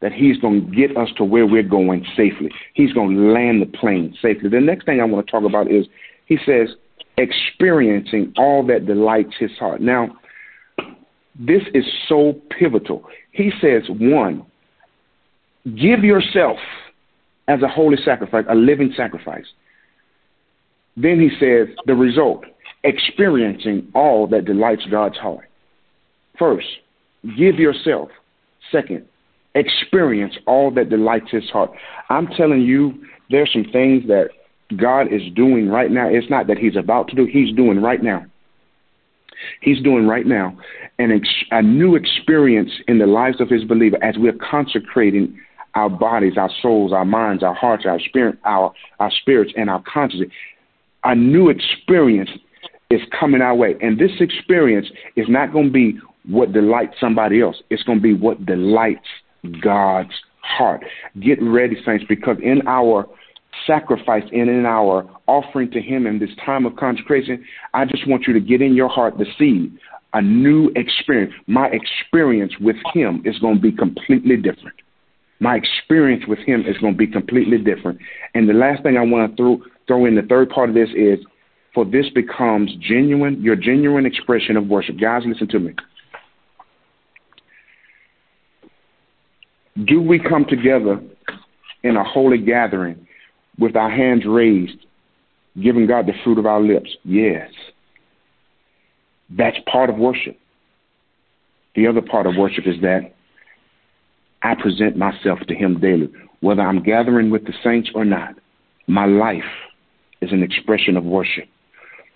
that 0.00 0.12
He's 0.12 0.36
going 0.38 0.66
to 0.66 0.76
get 0.76 0.96
us 0.96 1.08
to 1.16 1.24
where 1.24 1.46
we're 1.46 1.62
going 1.62 2.04
safely. 2.16 2.50
He's 2.74 2.92
going 2.92 3.16
to 3.16 3.22
land 3.32 3.62
the 3.62 3.66
plane 3.66 4.16
safely. 4.20 4.48
The 4.50 4.60
next 4.60 4.84
thing 4.84 5.00
I 5.00 5.04
want 5.04 5.26
to 5.26 5.30
talk 5.30 5.44
about 5.44 5.70
is 5.70 5.86
He 6.26 6.38
says, 6.44 6.68
experiencing 7.18 8.32
all 8.36 8.66
that 8.66 8.86
delights 8.86 9.34
His 9.38 9.52
heart. 9.58 9.80
Now, 9.80 10.16
this 11.38 11.62
is 11.74 11.84
so 12.08 12.34
pivotal. 12.58 13.04
He 13.32 13.50
says, 13.60 13.82
one, 13.88 14.44
give 15.64 16.04
yourself 16.04 16.58
as 17.48 17.62
a 17.62 17.68
holy 17.68 17.96
sacrifice, 18.04 18.44
a 18.48 18.54
living 18.54 18.92
sacrifice. 18.96 19.46
Then 20.96 21.18
he 21.18 21.30
says, 21.40 21.74
the 21.86 21.94
result, 21.94 22.44
experiencing 22.84 23.90
all 23.94 24.26
that 24.28 24.44
delights 24.44 24.82
God's 24.90 25.16
heart. 25.16 25.48
First, 26.38 26.66
give 27.36 27.56
yourself. 27.56 28.10
Second, 28.70 29.06
experience 29.54 30.34
all 30.46 30.70
that 30.72 30.90
delights 30.90 31.30
his 31.30 31.48
heart. 31.50 31.70
I'm 32.10 32.26
telling 32.26 32.62
you, 32.62 33.04
there's 33.30 33.50
some 33.52 33.66
things 33.72 34.06
that 34.08 34.28
God 34.76 35.12
is 35.12 35.22
doing 35.34 35.68
right 35.68 35.90
now. 35.90 36.08
It's 36.08 36.30
not 36.30 36.46
that 36.46 36.58
he's 36.58 36.76
about 36.76 37.08
to 37.08 37.16
do, 37.16 37.26
he's 37.26 37.54
doing 37.54 37.80
right 37.80 38.02
now. 38.02 38.24
He's 39.60 39.80
doing 39.80 40.06
right 40.06 40.26
now 40.26 40.56
an 40.98 41.12
ex- 41.12 41.44
a 41.50 41.62
new 41.62 41.94
experience 41.94 42.70
in 42.88 42.98
the 42.98 43.06
lives 43.06 43.40
of 43.40 43.48
his 43.48 43.64
believer 43.64 44.02
as 44.02 44.16
we're 44.18 44.38
consecrating 44.50 45.38
our 45.74 45.88
bodies, 45.88 46.34
our 46.36 46.50
souls, 46.60 46.92
our 46.92 47.04
minds, 47.04 47.42
our 47.42 47.54
hearts, 47.54 47.84
our 47.86 47.98
spirit, 48.00 48.38
our, 48.44 48.72
our 49.00 49.10
spirits, 49.10 49.52
and 49.56 49.70
our 49.70 49.82
consciousness. 49.82 50.30
A 51.04 51.14
new 51.14 51.48
experience 51.48 52.30
is 52.90 53.00
coming 53.18 53.40
our 53.40 53.54
way. 53.54 53.74
And 53.80 53.98
this 53.98 54.10
experience 54.20 54.88
is 55.16 55.26
not 55.28 55.52
going 55.52 55.66
to 55.66 55.72
be 55.72 55.98
what 56.26 56.52
delights 56.52 56.94
somebody 57.00 57.40
else. 57.40 57.56
It's 57.70 57.82
going 57.82 57.98
to 57.98 58.02
be 58.02 58.14
what 58.14 58.44
delights 58.44 59.08
God's 59.60 60.12
heart. 60.42 60.84
Get 61.20 61.42
ready, 61.42 61.76
saints, 61.84 62.04
because 62.08 62.36
in 62.42 62.66
our 62.68 63.08
sacrifice 63.66 64.24
in 64.32 64.64
our 64.66 65.08
offering 65.26 65.70
to 65.72 65.80
Him 65.80 66.06
in 66.06 66.18
this 66.18 66.30
time 66.44 66.66
of 66.66 66.76
consecration, 66.76 67.44
I 67.74 67.84
just 67.84 68.08
want 68.08 68.26
you 68.26 68.32
to 68.34 68.40
get 68.40 68.62
in 68.62 68.74
your 68.74 68.88
heart 68.88 69.18
the 69.18 69.26
seed, 69.38 69.76
a 70.12 70.22
new 70.22 70.70
experience. 70.76 71.32
My 71.46 71.68
experience 71.68 72.52
with 72.60 72.76
Him 72.94 73.22
is 73.24 73.38
going 73.38 73.56
to 73.56 73.60
be 73.60 73.72
completely 73.72 74.36
different. 74.36 74.76
My 75.40 75.56
experience 75.56 76.24
with 76.28 76.38
Him 76.40 76.64
is 76.66 76.76
going 76.78 76.94
to 76.94 76.98
be 76.98 77.06
completely 77.06 77.58
different. 77.58 77.98
And 78.34 78.48
the 78.48 78.52
last 78.52 78.82
thing 78.82 78.96
I 78.96 79.02
want 79.02 79.30
to 79.30 79.36
throw, 79.36 79.62
throw 79.86 80.06
in 80.06 80.14
the 80.14 80.22
third 80.22 80.50
part 80.50 80.68
of 80.68 80.74
this 80.74 80.90
is 80.96 81.18
for 81.74 81.84
this 81.84 82.08
becomes 82.14 82.70
genuine, 82.80 83.42
your 83.42 83.56
genuine 83.56 84.06
expression 84.06 84.56
of 84.56 84.68
worship. 84.68 85.00
Guys, 85.00 85.22
listen 85.26 85.48
to 85.48 85.58
me. 85.58 85.74
Do 89.86 90.02
we 90.02 90.18
come 90.18 90.44
together 90.44 91.00
in 91.82 91.96
a 91.96 92.04
holy 92.04 92.38
gathering 92.38 93.06
with 93.58 93.76
our 93.76 93.90
hands 93.90 94.24
raised, 94.26 94.86
giving 95.60 95.86
God 95.86 96.06
the 96.06 96.14
fruit 96.24 96.38
of 96.38 96.46
our 96.46 96.60
lips? 96.60 96.90
Yes. 97.04 97.50
That's 99.30 99.56
part 99.70 99.90
of 99.90 99.96
worship. 99.96 100.38
The 101.74 101.86
other 101.86 102.02
part 102.02 102.26
of 102.26 102.36
worship 102.36 102.66
is 102.66 102.80
that 102.82 103.12
I 104.42 104.54
present 104.54 104.96
myself 104.96 105.38
to 105.48 105.54
Him 105.54 105.80
daily, 105.80 106.10
whether 106.40 106.62
I'm 106.62 106.82
gathering 106.82 107.30
with 107.30 107.46
the 107.46 107.54
saints 107.64 107.90
or 107.94 108.04
not. 108.04 108.34
My 108.86 109.06
life 109.06 109.42
is 110.20 110.32
an 110.32 110.42
expression 110.42 110.96
of 110.96 111.04
worship. 111.04 111.48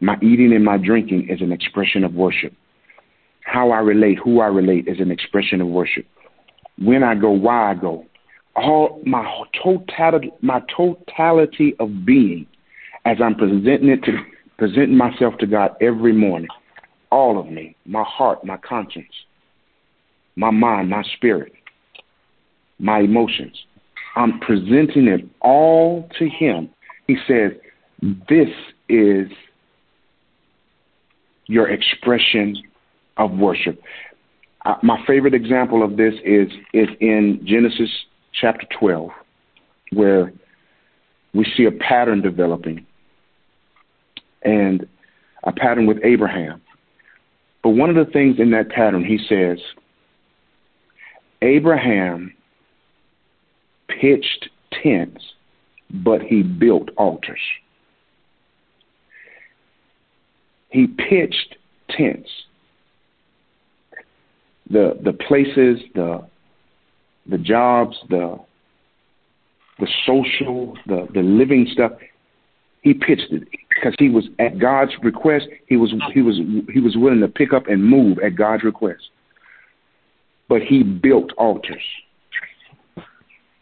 My 0.01 0.17
eating 0.17 0.53
and 0.53 0.65
my 0.65 0.77
drinking 0.77 1.29
is 1.31 1.41
an 1.41 1.53
expression 1.53 2.05
of 2.05 2.15
worship. 2.15 2.53
How 3.45 3.71
I 3.71 3.79
relate, 3.79 4.19
who 4.23 4.41
I 4.41 4.47
relate 4.47 4.89
is 4.89 5.01
an 5.01 5.11
expression 5.11 5.61
of 5.61 5.69
worship 5.69 6.07
when 6.79 7.03
I 7.03 7.15
go, 7.15 7.31
why 7.31 7.71
I 7.71 7.75
go. 7.75 8.05
All 8.57 9.03
my 9.05 9.45
totality, 9.63 10.33
my 10.41 10.63
totality 10.75 11.75
of 11.79 12.05
being, 12.05 12.47
as 13.05 13.19
I'm 13.23 13.35
presenting 13.35 13.89
it 13.89 14.03
to 14.05 14.13
presenting 14.59 14.97
myself 14.97 15.37
to 15.39 15.47
God 15.47 15.77
every 15.81 16.13
morning, 16.13 16.49
all 17.11 17.39
of 17.39 17.47
me, 17.47 17.77
my 17.85 18.03
heart, 18.03 18.45
my 18.45 18.57
conscience, 18.57 19.13
my 20.37 20.51
mind, 20.51 20.91
my 20.91 21.03
spirit, 21.17 21.53
my 22.79 23.01
emotions. 23.01 23.57
I'm 24.17 24.41
presenting 24.41 25.09
it 25.09 25.27
all 25.41 26.09
to 26.19 26.29
Him. 26.29 26.71
He 27.07 27.17
says, 27.29 27.53
This 28.29 28.49
is 28.89 29.29
your 31.47 31.69
expression 31.69 32.57
of 33.17 33.33
worship. 33.33 33.81
Uh, 34.65 34.75
my 34.83 34.99
favorite 35.07 35.35
example 35.35 35.83
of 35.83 35.97
this 35.97 36.15
is 36.25 36.49
is 36.73 36.89
in 37.01 37.41
Genesis 37.45 37.91
chapter 38.41 38.67
12, 38.79 39.11
where 39.93 40.33
we 41.35 41.45
see 41.57 41.65
a 41.65 41.71
pattern 41.71 42.23
developing, 42.23 42.87
and 44.43 44.87
a 45.45 45.53
pattern 45.53 45.87
with 45.87 45.99
Abraham. 46.05 46.61
But 47.63 47.71
one 47.71 47.91
of 47.91 47.97
the 47.97 48.11
things 48.11 48.37
in 48.39 48.51
that 48.53 48.69
pattern, 48.69 49.05
he 49.05 49.19
says, 49.29 49.59
Abraham 51.43 52.33
pitched 53.89 54.49
tents, 54.83 55.23
but 55.91 56.23
he 56.23 56.43
built 56.43 56.91
altars. 56.97 57.41
He 60.71 60.87
pitched 60.87 61.57
tents, 61.91 62.29
the 64.69 64.99
the 65.03 65.13
places, 65.13 65.81
the 65.95 66.27
the 67.29 67.39
jobs, 67.39 67.97
the 68.09 68.39
the 69.79 69.89
social, 70.07 70.77
the 70.87 71.07
the 71.13 71.23
living 71.23 71.67
stuff. 71.73 71.93
He 72.83 72.95
pitched 72.95 73.33
it 73.33 73.49
because 73.69 73.95
he 73.99 74.09
was 74.09 74.29
at 74.39 74.59
God's 74.59 74.93
request. 75.03 75.47
He 75.67 75.77
was 75.77 75.93
he 76.15 76.23
was 76.23 76.37
he 76.73 76.81
was 76.81 76.97
willing 76.97 77.21
to 77.21 77.29
pick 77.29 77.53
up 77.53 77.67
and 77.69 77.85
move 77.85 78.19
at 78.25 78.37
God's 78.37 78.65
request. 78.65 79.03
But 80.49 80.63
he 80.63 80.83
built 80.83 81.33
altars. 81.37 81.83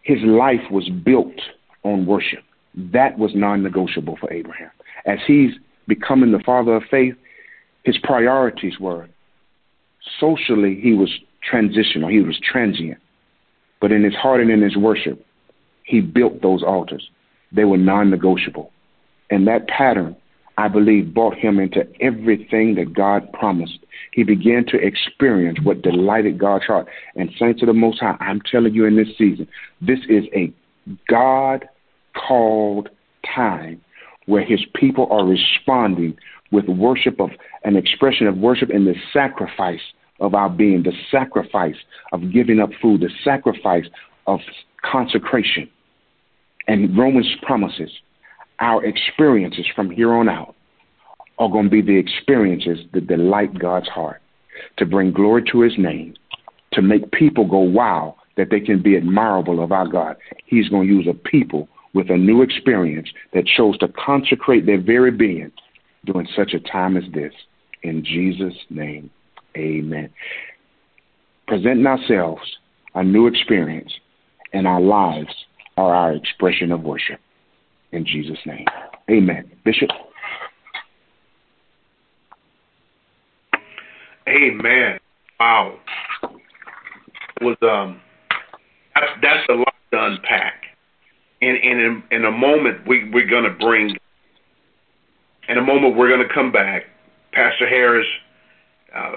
His 0.02 0.18
life 0.22 0.70
was 0.70 0.88
built 0.90 1.40
on 1.82 2.04
worship. 2.04 2.44
That 2.74 3.18
was 3.18 3.30
non-negotiable 3.34 4.18
for 4.20 4.30
Abraham. 4.30 4.70
As 5.06 5.18
he's 5.26 5.52
becoming 5.88 6.32
the 6.32 6.42
father 6.44 6.74
of 6.74 6.82
faith, 6.90 7.14
his 7.84 7.96
priorities 8.02 8.78
were 8.78 9.08
socially 10.20 10.78
he 10.80 10.92
was 10.92 11.10
transitional, 11.42 12.08
he 12.08 12.20
was 12.20 12.38
transient. 12.40 13.00
But 13.84 13.92
in 13.92 14.02
his 14.02 14.14
heart 14.14 14.40
and 14.40 14.50
in 14.50 14.62
his 14.62 14.78
worship, 14.78 15.22
he 15.82 16.00
built 16.00 16.40
those 16.40 16.62
altars. 16.62 17.06
They 17.52 17.64
were 17.66 17.76
non 17.76 18.08
negotiable. 18.08 18.72
And 19.28 19.46
that 19.46 19.68
pattern 19.68 20.16
I 20.56 20.68
believe, 20.68 21.12
brought 21.12 21.36
him 21.36 21.58
into 21.58 21.86
everything 22.00 22.76
that 22.76 22.94
God 22.94 23.30
promised. 23.34 23.80
He 24.12 24.22
began 24.22 24.64
to 24.68 24.78
experience 24.78 25.58
what 25.62 25.82
delighted 25.82 26.38
God's 26.38 26.64
heart. 26.64 26.86
And, 27.14 27.28
saints 27.38 27.60
of 27.60 27.66
the 27.66 27.74
Most 27.74 28.00
High, 28.00 28.16
I'm 28.20 28.40
telling 28.40 28.72
you 28.72 28.86
in 28.86 28.96
this 28.96 29.08
season, 29.18 29.46
this 29.82 29.98
is 30.08 30.24
a 30.34 30.50
God 31.06 31.68
called 32.16 32.88
time 33.34 33.82
where 34.24 34.44
his 34.44 34.60
people 34.74 35.08
are 35.10 35.26
responding 35.26 36.16
with 36.50 36.68
worship 36.68 37.20
of 37.20 37.32
an 37.64 37.76
expression 37.76 38.28
of 38.28 38.38
worship 38.38 38.70
in 38.70 38.86
the 38.86 38.94
sacrifice 39.12 39.92
of 40.20 40.34
our 40.34 40.48
being, 40.48 40.82
the 40.82 40.92
sacrifice 41.10 41.76
of 42.12 42.32
giving 42.32 42.60
up 42.60 42.70
food, 42.80 43.00
the 43.00 43.10
sacrifice 43.24 43.86
of 44.26 44.40
consecration. 44.82 45.68
And 46.66 46.96
Romans 46.96 47.28
promises 47.42 47.90
our 48.60 48.84
experiences 48.84 49.66
from 49.74 49.90
here 49.90 50.12
on 50.12 50.28
out 50.28 50.54
are 51.38 51.50
going 51.50 51.64
to 51.64 51.70
be 51.70 51.82
the 51.82 51.98
experiences 51.98 52.78
that 52.92 53.08
delight 53.08 53.58
God's 53.58 53.88
heart, 53.88 54.22
to 54.78 54.86
bring 54.86 55.12
glory 55.12 55.42
to 55.50 55.60
his 55.60 55.76
name, 55.76 56.14
to 56.72 56.80
make 56.80 57.10
people 57.10 57.46
go, 57.46 57.58
wow, 57.58 58.16
that 58.36 58.50
they 58.50 58.60
can 58.60 58.82
be 58.82 58.96
admirable 58.96 59.62
of 59.62 59.72
our 59.72 59.88
God. 59.88 60.16
He's 60.46 60.68
going 60.68 60.86
to 60.86 60.94
use 60.94 61.06
a 61.08 61.14
people 61.14 61.68
with 61.92 62.10
a 62.10 62.16
new 62.16 62.42
experience 62.42 63.08
that 63.32 63.46
chose 63.46 63.78
to 63.78 63.88
consecrate 63.88 64.66
their 64.66 64.80
very 64.80 65.10
being 65.10 65.50
during 66.04 66.28
such 66.36 66.54
a 66.54 66.60
time 66.60 66.96
as 66.96 67.04
this. 67.12 67.32
In 67.82 68.04
Jesus' 68.04 68.58
name, 68.70 69.10
amen. 69.56 70.10
Presenting 71.46 71.86
ourselves 71.86 72.42
a 72.94 73.02
new 73.02 73.26
experience, 73.26 73.92
and 74.52 74.66
our 74.66 74.80
lives 74.80 75.34
are 75.76 75.94
our 75.94 76.12
expression 76.12 76.72
of 76.72 76.82
worship. 76.82 77.20
In 77.92 78.06
Jesus' 78.06 78.38
name, 78.46 78.66
amen. 79.10 79.50
Bishop? 79.64 79.90
Amen. 84.28 84.98
Wow. 85.38 85.78
Was 87.40 87.56
um 87.62 88.00
that's, 88.94 89.12
that's 89.22 89.48
a 89.48 89.54
lot 89.54 89.74
to 89.92 90.04
unpack. 90.04 90.62
And, 91.42 91.56
and 91.58 91.80
in, 91.80 92.02
in 92.10 92.24
a 92.24 92.30
moment, 92.30 92.86
we, 92.86 93.10
we're 93.10 93.28
going 93.28 93.44
to 93.44 93.50
bring, 93.50 93.94
in 95.48 95.58
a 95.58 95.62
moment, 95.62 95.96
we're 95.96 96.08
going 96.08 96.26
to 96.26 96.32
come 96.32 96.52
back. 96.52 96.84
Pastor 97.32 97.68
Harris, 97.68 98.06
uh, 98.96 99.12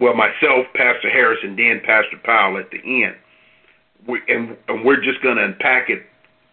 well, 0.00 0.14
myself, 0.14 0.66
Pastor 0.74 1.10
Harris, 1.10 1.38
and 1.42 1.58
then 1.58 1.80
Pastor 1.84 2.18
Powell 2.22 2.58
at 2.58 2.70
the 2.70 2.78
end. 3.04 3.16
We, 4.06 4.20
and, 4.28 4.56
and 4.68 4.84
we're 4.84 5.02
just 5.02 5.22
going 5.22 5.36
to 5.36 5.44
unpack 5.44 5.88
it 5.88 6.02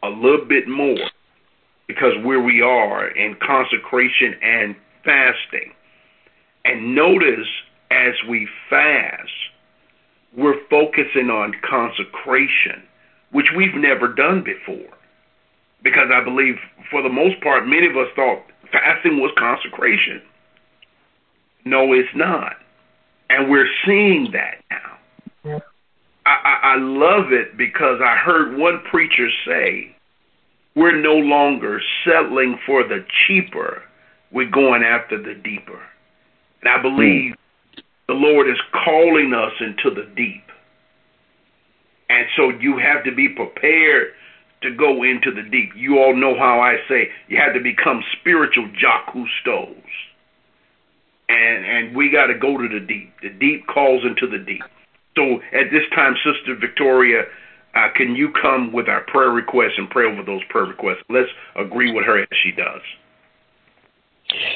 a 0.04 0.10
little 0.10 0.46
bit 0.46 0.68
more 0.68 1.10
because 1.88 2.14
where 2.24 2.40
we 2.40 2.62
are 2.62 3.08
in 3.08 3.36
consecration 3.36 4.36
and 4.42 4.76
fasting. 5.04 5.74
And 6.64 6.96
notice 6.96 7.48
as 7.90 8.14
we 8.30 8.48
fast, 8.70 9.30
we're 10.38 10.66
focusing 10.70 11.30
on 11.30 11.54
consecration, 11.68 12.84
which 13.32 13.48
we've 13.56 13.76
never 13.76 14.08
done 14.08 14.44
before. 14.44 14.98
Because 15.84 16.10
I 16.14 16.24
believe, 16.24 16.56
for 16.90 17.02
the 17.02 17.10
most 17.10 17.42
part, 17.42 17.68
many 17.68 17.88
of 17.88 17.98
us 17.98 18.08
thought 18.16 18.44
fasting 18.72 19.20
was 19.20 19.32
consecration. 19.38 20.22
No, 21.66 21.92
it's 21.94 22.16
not. 22.16 22.54
And 23.32 23.50
we're 23.50 23.70
seeing 23.86 24.30
that 24.34 24.56
now. 24.70 24.98
Yeah. 25.46 25.60
I, 26.26 26.30
I, 26.30 26.74
I 26.74 26.76
love 26.78 27.32
it 27.32 27.58
because 27.58 28.02
I 28.04 28.18
heard 28.18 28.58
one 28.58 28.84
preacher 28.92 29.30
say, 29.46 29.96
we're 30.76 31.02
no 31.02 31.14
longer 31.16 31.82
settling 32.06 32.60
for 32.66 32.84
the 32.84 33.06
cheaper, 33.26 33.84
we're 34.32 34.50
going 34.50 34.84
after 34.84 35.18
the 35.18 35.34
deeper. 35.34 35.82
And 36.62 36.70
I 36.70 36.82
believe 36.82 37.36
the 38.08 38.14
Lord 38.14 38.50
is 38.50 38.60
calling 38.84 39.34
us 39.34 39.54
into 39.62 39.96
the 39.96 40.10
deep. 40.16 40.44
And 42.10 42.28
so 42.36 42.50
you 42.50 42.78
have 42.78 43.06
to 43.06 43.16
be 43.16 43.30
prepared 43.30 44.08
to 44.64 44.76
go 44.76 45.04
into 45.04 45.32
the 45.32 45.44
deep. 45.50 45.70
You 45.76 46.00
all 46.00 46.16
know 46.16 46.38
how 46.38 46.60
I 46.60 46.76
say 46.90 47.10
you 47.30 47.38
have 47.38 47.54
to 47.54 47.62
become 47.62 48.04
spiritual 48.20 48.70
Jacques 48.78 49.14
Cousteaus. 49.14 49.74
And 51.32 51.66
and 51.66 51.96
we 51.96 52.12
got 52.12 52.28
to 52.28 52.38
go 52.38 52.58
to 52.58 52.68
the 52.68 52.80
deep. 52.86 53.14
The 53.22 53.30
deep 53.30 53.68
calls 53.68 54.04
into 54.04 54.28
the 54.28 54.44
deep. 54.44 54.64
So 55.16 55.42
at 55.54 55.72
this 55.72 55.84
time, 55.96 56.16
Sister 56.24 56.56
Victoria, 56.60 57.24
uh, 57.76 57.88
can 57.96 58.16
you 58.16 58.32
come 58.42 58.72
with 58.72 58.88
our 58.90 59.02
prayer 59.02 59.30
requests 59.30 59.78
and 59.78 59.90
pray 59.90 60.06
over 60.06 60.24
those 60.24 60.44
prayer 60.50 60.66
requests? 60.66 61.04
Let's 61.10 61.30
agree 61.56 61.92
with 61.92 62.06
her 62.06 62.22
as 62.22 62.28
she 62.44 62.52
does. 62.52 62.82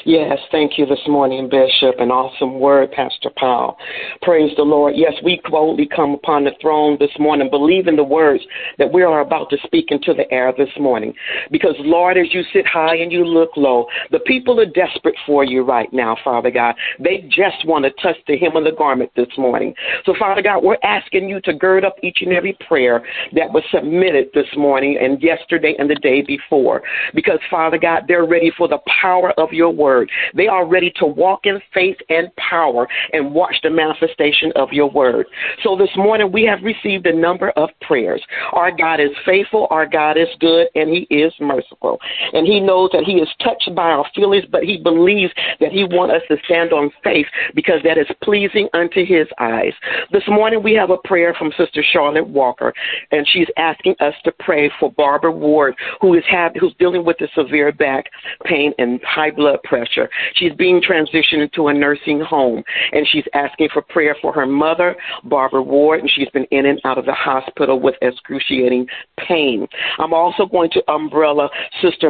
Yes, 0.06 0.40
thank 0.52 0.78
you 0.78 0.86
this 0.86 1.00
morning, 1.08 1.50
Bishop. 1.50 1.96
An 2.00 2.12
awesome 2.12 2.60
word, 2.60 2.92
Pastor 2.92 3.30
Powell. 3.36 3.78
Praise 4.22 4.52
the 4.56 4.64
Lord. 4.64 4.94
Yes, 4.96 5.14
we 5.24 5.42
boldly 5.50 5.88
come 5.88 6.12
upon 6.12 6.44
the 6.44 6.52
throne 6.62 6.98
this 7.00 7.12
morning, 7.20 7.50
believing 7.50 7.96
the 7.96 8.04
words 8.04 8.44
that 8.78 8.92
we 8.92 9.04
are 9.04 9.22
about 9.22 9.50
to 9.50 9.58
speak 9.66 9.88
into 9.90 10.14
the 10.14 10.32
air 10.32 10.54
this 10.58 10.70
morning. 10.80 11.14
Because, 11.52 11.76
Lord, 11.80 12.18
as 12.18 12.28
you 12.34 12.44
sit 12.54 12.66
high 12.68 12.96
and 12.98 13.12
you 13.12 13.26
look 13.26 13.50
low, 13.56 13.88
the 14.12 14.20
people 14.20 14.60
are 14.60 14.66
desperate 14.66 15.16
for 15.26 15.44
you 15.44 15.64
right 15.64 15.92
now, 15.92 16.16
Father 16.24 16.52
God. 16.52 16.76
They 17.00 17.28
just 17.30 17.66
want 17.66 17.86
to 17.86 17.92
touch 18.02 18.18
the 18.28 18.38
hem 18.38 18.56
of 18.56 18.64
the 18.64 18.72
garment 18.72 19.12
this 19.16 19.28
morning. 19.38 19.74
So, 20.06 20.14
Father 20.20 20.42
God, 20.42 20.64
we're 20.64 20.78
asking 20.84 21.30
you 21.30 21.42
to 21.42 21.54
gird 21.54 21.84
up 21.84 21.96
each 22.04 22.20
and 22.22 22.34
every 22.34 22.58
prayer 22.68 23.06
that 23.34 23.52
was 23.52 23.64
submitted 23.74 24.28
this 24.34 24.48
morning 24.56 24.98
and 25.02 25.22
yesterday 25.22 25.76
and 25.78 25.90
the 25.90 25.96
day 25.96 26.22
before. 26.22 26.84
Because, 27.14 27.40
Father 27.50 27.78
God, 27.78 28.04
they're 28.08 28.26
ready 28.26 28.52
for 28.58 28.68
the 28.68 28.80
power 29.02 29.32
of 29.38 29.52
your 29.52 29.65
your 29.66 29.74
word. 29.74 30.10
They 30.36 30.48
are 30.48 30.68
ready 30.68 30.92
to 30.98 31.06
walk 31.08 31.42
in 31.46 31.60
faith 31.74 31.98
and 32.10 32.28
power 32.36 32.88
and 33.14 33.34
watch 33.34 33.56
the 33.64 33.72
manifestation 33.72 34.52
of 34.56 34.70
your 34.72 34.92
word. 34.92 35.26
So 35.64 35.76
this 35.76 35.90
morning 35.96 36.32
we 36.32 36.44
have 36.44 36.60
received 36.62 37.08
a 37.08 37.16
number 37.16 37.50
of 37.52 37.70
prayers. 37.82 38.22
Our 38.54 38.72
God 38.72 39.00
is 39.00 39.10
faithful, 39.26 39.68
our 39.72 39.88
God 39.88 40.18
is 40.18 40.28
good, 40.40 40.68
and 40.76 40.90
He 40.90 41.08
is 41.10 41.34
merciful. 41.40 42.00
And 42.34 42.46
He 42.46 42.60
knows 42.60 42.92
that 42.94 43.06
He 43.06 43.14
is 43.14 43.30
touched 43.42 43.72
by 43.76 43.90
our 43.90 44.06
feelings, 44.14 44.46
but 44.52 44.64
He 44.64 44.78
believes 44.78 45.34
that 45.60 45.72
He 45.72 45.84
wants 45.84 46.14
us 46.16 46.22
to 46.30 46.38
stand 46.46 46.72
on 46.72 46.92
faith 47.04 47.28
because 47.56 47.82
that 47.84 47.98
is 47.98 48.08
pleasing 48.22 48.70
unto 48.74 49.04
His 49.04 49.28
eyes. 49.40 49.74
This 50.12 50.24
morning 50.28 50.62
we 50.62 50.74
have 50.74 50.92
a 50.92 50.98
prayer 51.06 51.34
from 51.34 51.52
Sister 51.58 51.84
Charlotte 51.92 52.28
Walker, 52.28 52.72
and 53.12 53.28
she's 53.34 53.48
asking 53.58 53.96
us 54.00 54.14
to 54.26 54.32
pray 54.40 54.72
for 54.80 54.92
Barbara 54.92 55.32
Ward, 55.32 55.76
who 56.02 56.14
is 56.14 56.24
have, 56.30 56.52
who's 56.60 56.76
dealing 56.78 57.04
with 57.04 57.20
a 57.22 57.28
severe 57.36 57.72
back 57.72 58.06
pain 58.44 58.74
and 58.78 59.00
high 59.04 59.32
blood 59.32 59.55
blood 59.56 59.64
pressure. 59.64 60.10
She's 60.36 60.54
being 60.54 60.82
transitioned 60.82 61.44
into 61.44 61.68
a 61.68 61.74
nursing 61.74 62.20
home, 62.22 62.64
and 62.92 63.08
she's 63.12 63.24
asking 63.34 63.70
for 63.74 63.82
prayer 63.82 64.16
for 64.22 64.34
her 64.34 64.46
mother, 64.46 64.96
Barbara 65.24 65.62
Ward, 65.62 66.02
and 66.02 66.10
she's 66.10 66.30
been 66.30 66.46
in 66.52 66.66
and 66.66 66.80
out 66.86 66.98
of 66.98 67.06
the 67.06 67.14
hospital 67.14 67.80
with 67.80 67.96
excruciating 68.02 68.88
pain. 69.28 69.68
I'm 70.00 70.14
also 70.14 70.46
going 70.46 70.70
to 70.72 70.92
umbrella 70.92 71.50
Sister 71.82 72.10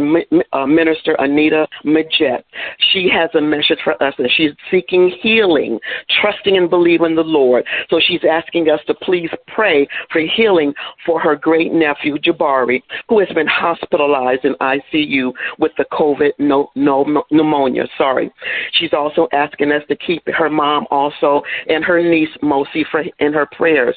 uh, 0.54 0.66
Minister 0.66 1.16
Anita 1.20 1.68
Majet. 1.86 2.44
She 2.92 3.10
has 3.14 3.30
a 3.36 3.42
message 3.42 3.80
for 3.84 4.02
us, 4.04 4.14
and 4.18 4.30
she's 4.36 4.52
seeking 4.72 5.16
healing, 5.22 5.80
trusting 6.22 6.56
and 6.58 6.70
believing 6.70 7.16
the 7.16 7.24
Lord. 7.24 7.66
So 7.90 8.00
she's 8.06 8.22
asking 8.30 8.70
us 8.70 8.80
to 8.88 8.94
please 8.94 9.30
pray 9.48 9.88
for 10.12 10.22
healing 10.22 10.74
for 11.06 11.20
her 11.20 11.36
great 11.36 11.74
nephew, 11.74 12.18
Jabari, 12.18 12.82
who 13.10 13.20
has 13.20 13.30
been 13.30 13.48
hospitalized 13.48 14.46
in 14.46 14.56
ICU 14.56 15.32
with 15.60 15.72
the 15.78 15.86
COVID 15.92 16.32
no, 16.40 16.70
no, 16.76 17.24
pneumonia. 17.36 17.84
Sorry. 17.98 18.32
She's 18.74 18.94
also 18.94 19.28
asking 19.34 19.72
us 19.72 19.84
to 19.90 19.96
keep 19.96 20.24
her 20.28 20.50
mom 20.50 20.86
also 20.92 21.42
and 21.68 21.84
her 21.84 22.02
niece 22.02 22.30
Mosi 22.42 22.84
for 22.90 23.04
in 23.20 23.34
her 23.34 23.48
prayers 23.52 23.96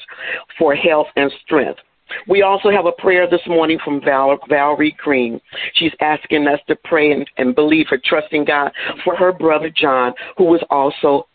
for 0.57 0.75
health 0.75 1.07
and 1.15 1.31
strength. 1.43 1.79
We 2.27 2.41
also 2.41 2.71
have 2.71 2.85
a 2.85 2.91
prayer 2.91 3.29
this 3.29 3.41
morning 3.47 3.77
from 3.83 4.01
Val, 4.01 4.37
Valerie 4.47 4.97
Green. 4.97 5.39
She's 5.75 5.91
asking 6.01 6.47
us 6.47 6.59
to 6.67 6.75
pray 6.75 7.11
and, 7.11 7.29
and 7.37 7.55
believe 7.55 7.85
her, 7.89 7.99
trusting 8.03 8.45
God 8.45 8.71
for 9.03 9.15
her 9.15 9.31
brother 9.31 9.69
John, 9.69 10.13
who 10.37 10.45
was 10.45 10.63
also 10.69 11.27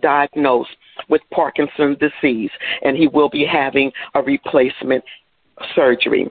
diagnosed 0.00 0.70
with 1.08 1.20
Parkinson's 1.32 1.98
disease, 1.98 2.50
and 2.82 2.96
he 2.96 3.08
will 3.08 3.28
be 3.28 3.44
having 3.44 3.90
a 4.14 4.22
replacement 4.22 5.04
surgery. 5.74 6.30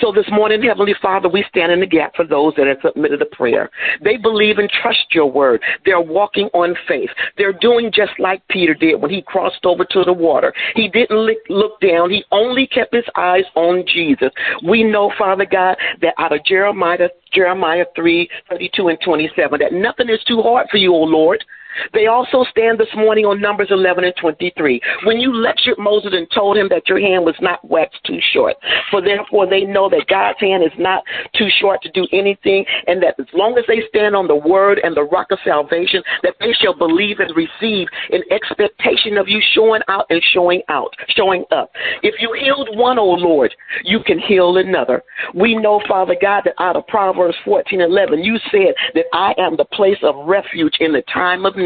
So 0.00 0.12
this 0.12 0.26
morning, 0.30 0.62
Heavenly 0.62 0.94
Father, 1.00 1.28
we 1.28 1.44
stand 1.48 1.72
in 1.72 1.80
the 1.80 1.86
gap 1.86 2.14
for 2.16 2.26
those 2.26 2.54
that 2.56 2.66
have 2.66 2.78
submitted 2.84 3.22
a 3.22 3.26
prayer. 3.26 3.70
They 4.02 4.16
believe 4.16 4.58
and 4.58 4.70
trust 4.70 5.06
your 5.12 5.30
word. 5.30 5.62
They're 5.84 6.00
walking 6.00 6.46
on 6.54 6.76
faith. 6.88 7.10
They're 7.36 7.52
doing 7.52 7.90
just 7.92 8.12
like 8.18 8.46
Peter 8.48 8.74
did 8.74 9.00
when 9.00 9.10
he 9.10 9.22
crossed 9.22 9.64
over 9.64 9.84
to 9.84 10.04
the 10.04 10.12
water. 10.12 10.52
He 10.74 10.88
didn't 10.88 11.36
look 11.48 11.80
down. 11.80 12.10
He 12.10 12.24
only 12.32 12.66
kept 12.66 12.94
his 12.94 13.04
eyes 13.16 13.44
on 13.54 13.84
Jesus. 13.86 14.30
We 14.66 14.82
know, 14.82 15.12
Father 15.18 15.46
God, 15.46 15.76
that 16.00 16.14
out 16.18 16.34
of 16.34 16.44
Jeremiah, 16.44 17.08
Jeremiah 17.32 17.84
3, 17.94 18.28
32 18.50 18.88
and 18.88 18.98
27, 19.04 19.60
that 19.60 19.72
nothing 19.72 20.08
is 20.08 20.22
too 20.26 20.42
hard 20.42 20.68
for 20.70 20.78
you, 20.78 20.92
O 20.94 21.02
Lord. 21.02 21.44
They 21.92 22.06
also 22.06 22.44
stand 22.50 22.78
this 22.78 22.92
morning 22.96 23.24
on 23.24 23.40
Numbers 23.40 23.68
11 23.70 24.04
and 24.04 24.14
23. 24.20 24.80
When 25.04 25.18
you 25.18 25.34
lectured 25.34 25.78
Moses 25.78 26.12
and 26.14 26.26
told 26.34 26.56
him 26.56 26.68
that 26.70 26.88
your 26.88 27.00
hand 27.00 27.24
was 27.24 27.36
not 27.40 27.64
waxed 27.68 28.02
too 28.04 28.18
short. 28.32 28.56
For 28.90 29.00
therefore 29.00 29.48
they 29.48 29.64
know 29.64 29.88
that 29.90 30.06
God's 30.08 30.40
hand 30.40 30.62
is 30.62 30.76
not 30.78 31.02
too 31.36 31.48
short 31.60 31.82
to 31.82 31.90
do 31.90 32.06
anything, 32.12 32.64
and 32.86 33.02
that 33.02 33.18
as 33.18 33.26
long 33.34 33.56
as 33.58 33.64
they 33.68 33.82
stand 33.88 34.14
on 34.14 34.26
the 34.26 34.36
word 34.36 34.80
and 34.82 34.96
the 34.96 35.04
rock 35.04 35.28
of 35.30 35.38
salvation, 35.44 36.02
that 36.22 36.34
they 36.40 36.52
shall 36.52 36.76
believe 36.76 37.20
and 37.20 37.34
receive 37.36 37.88
in 38.10 38.22
expectation 38.30 39.16
of 39.16 39.28
you 39.28 39.40
showing 39.54 39.82
out 39.88 40.06
and 40.10 40.22
showing 40.32 40.62
out, 40.68 40.94
showing 41.08 41.44
up. 41.50 41.70
If 42.02 42.14
you 42.20 42.32
healed 42.38 42.68
one, 42.72 42.98
O 42.98 43.02
oh 43.02 43.14
Lord, 43.14 43.54
you 43.84 44.00
can 44.04 44.18
heal 44.18 44.56
another. 44.56 45.02
We 45.34 45.54
know, 45.54 45.80
Father 45.88 46.16
God, 46.20 46.42
that 46.44 46.54
out 46.58 46.76
of 46.76 46.86
Proverbs 46.86 47.36
14 47.44 47.80
11, 47.80 48.22
you 48.22 48.38
said 48.50 48.74
that 48.94 49.06
I 49.12 49.34
am 49.38 49.56
the 49.56 49.64
place 49.64 49.98
of 50.02 50.26
refuge 50.26 50.76
in 50.80 50.92
the 50.92 51.02
time 51.12 51.44
of 51.44 51.56
need. 51.56 51.65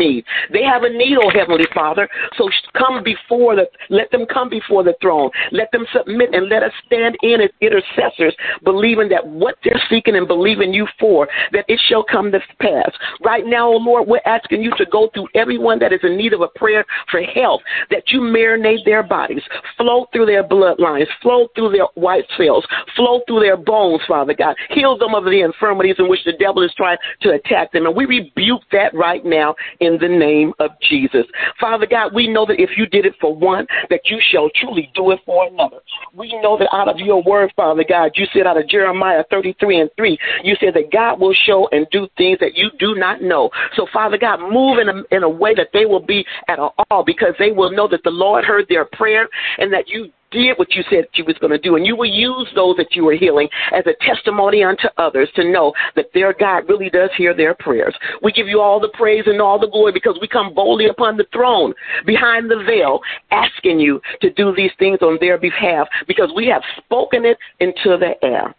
They 0.53 0.63
have 0.63 0.83
a 0.83 0.89
need, 0.89 1.17
oh 1.23 1.31
Heavenly 1.31 1.67
Father. 1.75 2.09
So 2.37 2.49
come 2.77 3.03
before 3.03 3.57
the, 3.57 3.67
let 3.89 4.11
them 4.11 4.27
come 4.33 4.49
before 4.49 4.83
the 4.83 4.95
throne. 5.01 5.31
Let 5.53 5.71
them 5.73 5.87
submit 5.93 6.35
and 6.35 6.49
let 6.49 6.63
us 6.63 6.73
stand 6.87 7.17
in 7.23 7.41
as 7.41 7.51
intercessors, 7.61 8.35
believing 8.65 9.09
that 9.11 9.27
what 9.27 9.57
they're 9.65 9.81
seeking 9.89 10.17
and 10.17 10.27
believing 10.27 10.73
you 10.73 10.87
for, 10.99 11.29
that 11.53 11.65
it 11.69 11.81
shall 11.89 12.05
come 12.05 12.33
to 12.33 12.41
pass. 12.61 12.91
Right 13.23 13.45
now, 13.47 13.69
oh 13.69 13.77
Lord, 13.77 14.09
we're 14.09 14.21
asking 14.27 14.63
you 14.63 14.73
to 14.77 14.87
go 14.87 15.11
through 15.15 15.29
everyone 15.35 15.79
that 15.81 15.93
is 15.93 16.01
in 16.03 16.17
need 16.17 16.33
of 16.33 16.41
a 16.41 16.49
prayer 16.49 16.85
for 17.11 17.23
health, 17.23 17.61
that 17.91 18.05
you 18.09 18.21
marinate 18.21 18.85
their 18.85 19.03
bodies, 19.03 19.43
flow 19.77 20.07
through 20.13 20.27
their 20.27 20.45
bloodlines, 20.45 21.07
flow 21.23 21.49
through 21.55 21.71
their 21.71 21.87
white 21.95 22.25
cells, 22.37 22.67
flow 22.97 23.21
through 23.27 23.41
their 23.41 23.57
bones, 23.57 24.01
Father 24.07 24.35
God. 24.35 24.57
Heal 24.71 24.97
them 24.99 25.15
of 25.15 25.25
the 25.25 25.41
infirmities 25.41 25.97
in 25.99 26.09
which 26.09 26.25
the 26.25 26.33
devil 26.33 26.63
is 26.63 26.73
trying 26.77 26.99
to 27.23 27.31
attack 27.31 27.73
them. 27.73 27.87
And 27.87 27.97
we 27.97 28.07
rebuke 28.07 28.63
that 28.73 28.95
right 28.95 29.25
now 29.25 29.55
in 29.81 29.90
the 29.99 30.09
name 30.09 30.53
of 30.59 30.71
Jesus. 30.81 31.27
Father 31.61 31.87
God, 31.87 32.15
we 32.15 32.29
know 32.29 32.47
that 32.47 32.61
if 32.61 32.71
you 32.77 32.87
did 32.87 33.07
it 33.07 33.15
for 33.21 33.35
one, 33.35 33.67
that 33.89 34.01
you 34.05 34.19
shall 34.31 34.51
truly 34.55 34.91
do 34.95 35.11
it 35.11 35.21
for 35.25 35.47
another. 35.47 35.79
We 36.15 36.39
know 36.41 36.59
that 36.59 36.69
out 36.73 36.89
of 36.89 36.99
your 36.99 37.23
word, 37.23 37.53
Father 37.57 37.85
God, 37.89 38.13
you 38.15 38.27
said 38.33 38.47
out 38.47 38.57
of 38.57 38.69
Jeremiah 38.69 39.25
33 39.31 39.81
and 39.81 39.91
3, 39.97 40.19
you 40.45 40.57
said 40.61 40.75
that 40.75 40.93
God 40.93 41.21
will 41.21 41.35
show 41.47 41.69
and 41.73 41.87
do 41.91 42.09
things 42.17 42.39
that 42.41 42.57
you 42.57 42.71
do 42.79 42.95
not 42.95 43.23
know. 43.23 43.51
So, 43.77 43.87
Father 43.93 44.19
God, 44.19 44.41
move 44.41 44.79
in 44.79 44.89
a, 44.89 45.17
in 45.17 45.23
a 45.23 45.29
way 45.29 45.55
that 45.55 45.69
they 45.73 45.87
will 45.87 46.05
be 46.05 46.25
at 46.49 46.59
all 46.59 47.05
because 47.05 47.35
they 47.39 47.53
will 47.53 47.71
know 47.71 47.89
that 47.89 48.03
the 48.05 48.11
Lord 48.11 48.45
heard 48.45 48.67
their 48.69 48.85
prayer 48.85 49.29
and 49.59 49.73
that 49.73 49.89
you 49.89 50.11
did 50.31 50.59
what 50.59 50.75
you 50.75 50.83
said 50.91 51.07
you 51.15 51.25
was 51.25 51.37
going 51.39 51.53
to 51.53 51.59
do, 51.59 51.77
and 51.77 51.87
you 51.87 51.97
will 51.97 52.11
use 52.11 52.49
those 52.55 52.77
that 52.77 52.95
you 52.95 53.05
were 53.05 53.15
healing 53.15 53.49
as 53.73 53.85
a 53.87 54.05
testimony 54.05 54.63
unto 54.63 54.89
others 54.97 55.29
to 55.35 55.51
know 55.51 55.73
that 55.97 56.07
their 56.15 56.33
God 56.33 56.69
really 56.69 56.91
does 56.91 57.11
hear 57.17 57.35
their 57.35 57.55
prayers. 57.55 57.95
We 58.23 58.33
give 58.33 58.47
you 58.47 58.61
all 58.61 58.81
the 58.81 58.91
praise 58.95 59.25
and 59.27 59.41
all 59.41 59.59
the 59.59 59.69
glory 59.69 59.93
because 59.93 60.19
we 60.21 60.29
come 60.29 60.55
boldly 60.55 60.87
upon 60.87 61.17
the 61.17 61.27
throne 61.33 61.75
behind 62.07 62.51
the 62.51 62.63
veil, 62.65 63.01
asking 63.31 63.81
you 63.81 64.01
to 64.23 64.31
do 64.31 64.55
these 64.55 64.73
things 64.79 64.99
on 65.03 65.19
their 65.21 65.39
behalf 65.39 65.89
because 66.07 66.31
we 66.35 66.47
have 66.47 66.63
spoken 66.79 67.25
it 67.25 67.39
into 67.61 67.97
the 67.99 68.13
air. 68.23 68.55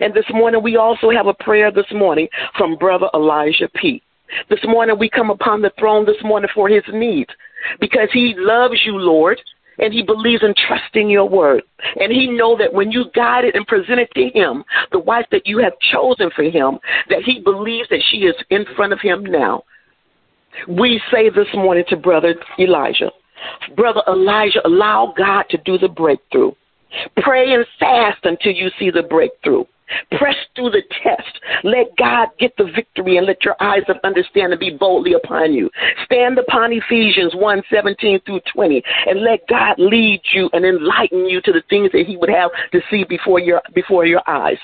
And 0.00 0.14
this 0.14 0.24
morning 0.32 0.62
we 0.62 0.76
also 0.76 1.10
have 1.10 1.26
a 1.26 1.34
prayer 1.34 1.70
this 1.70 1.90
morning 1.92 2.28
from 2.56 2.76
Brother 2.76 3.08
Elijah 3.14 3.68
Pete. 3.74 4.02
This 4.48 4.60
morning 4.64 4.98
we 4.98 5.10
come 5.10 5.30
upon 5.30 5.60
the 5.60 5.72
throne 5.78 6.06
this 6.06 6.22
morning 6.24 6.48
for 6.54 6.68
his 6.68 6.82
needs 6.92 7.30
because 7.80 8.08
he 8.12 8.34
loves 8.36 8.80
you, 8.84 8.96
Lord 8.96 9.38
and 9.78 9.92
he 9.92 10.02
believes 10.02 10.42
in 10.42 10.54
trusting 10.66 11.08
your 11.08 11.28
word. 11.28 11.62
And 12.00 12.12
he 12.12 12.26
know 12.26 12.56
that 12.58 12.72
when 12.72 12.90
you 12.90 13.06
guide 13.14 13.44
it 13.44 13.54
and 13.54 13.66
present 13.66 14.00
it 14.00 14.10
to 14.14 14.28
him, 14.38 14.64
the 14.92 14.98
wife 14.98 15.26
that 15.30 15.46
you 15.46 15.58
have 15.58 15.72
chosen 15.92 16.30
for 16.34 16.44
him, 16.44 16.78
that 17.08 17.22
he 17.24 17.40
believes 17.40 17.88
that 17.90 18.02
she 18.10 18.18
is 18.18 18.34
in 18.50 18.64
front 18.76 18.92
of 18.92 19.00
him 19.00 19.24
now. 19.24 19.64
We 20.68 21.00
say 21.10 21.30
this 21.30 21.48
morning 21.54 21.84
to 21.88 21.96
brother 21.96 22.34
Elijah, 22.58 23.10
brother 23.76 24.02
Elijah, 24.06 24.66
allow 24.66 25.12
God 25.16 25.44
to 25.50 25.58
do 25.58 25.78
the 25.78 25.88
breakthrough. 25.88 26.52
Pray 27.16 27.52
and 27.52 27.66
fast 27.80 28.20
until 28.22 28.52
you 28.52 28.70
see 28.78 28.90
the 28.90 29.02
breakthrough. 29.02 29.64
Press 30.18 30.36
through 30.54 30.70
the 30.70 30.82
test. 31.02 31.40
Let 31.62 31.96
God 31.96 32.28
get 32.38 32.56
the 32.56 32.70
victory 32.74 33.16
and 33.16 33.26
let 33.26 33.44
your 33.44 33.56
eyes 33.60 33.82
of 33.88 33.96
understanding 34.04 34.58
be 34.58 34.70
boldly 34.70 35.12
upon 35.12 35.52
you. 35.52 35.70
Stand 36.04 36.38
upon 36.38 36.72
Ephesians 36.72 37.34
1 37.34 37.62
17 37.70 38.20
through 38.24 38.40
20 38.52 38.82
and 39.06 39.22
let 39.22 39.46
God 39.48 39.74
lead 39.78 40.20
you 40.32 40.48
and 40.52 40.64
enlighten 40.64 41.28
you 41.28 41.40
to 41.42 41.52
the 41.52 41.62
things 41.68 41.90
that 41.92 42.06
He 42.06 42.16
would 42.16 42.30
have 42.30 42.50
to 42.72 42.80
see 42.90 43.04
before 43.04 43.38
your, 43.38 43.62
before 43.74 44.06
your 44.06 44.22
eyes. 44.26 44.58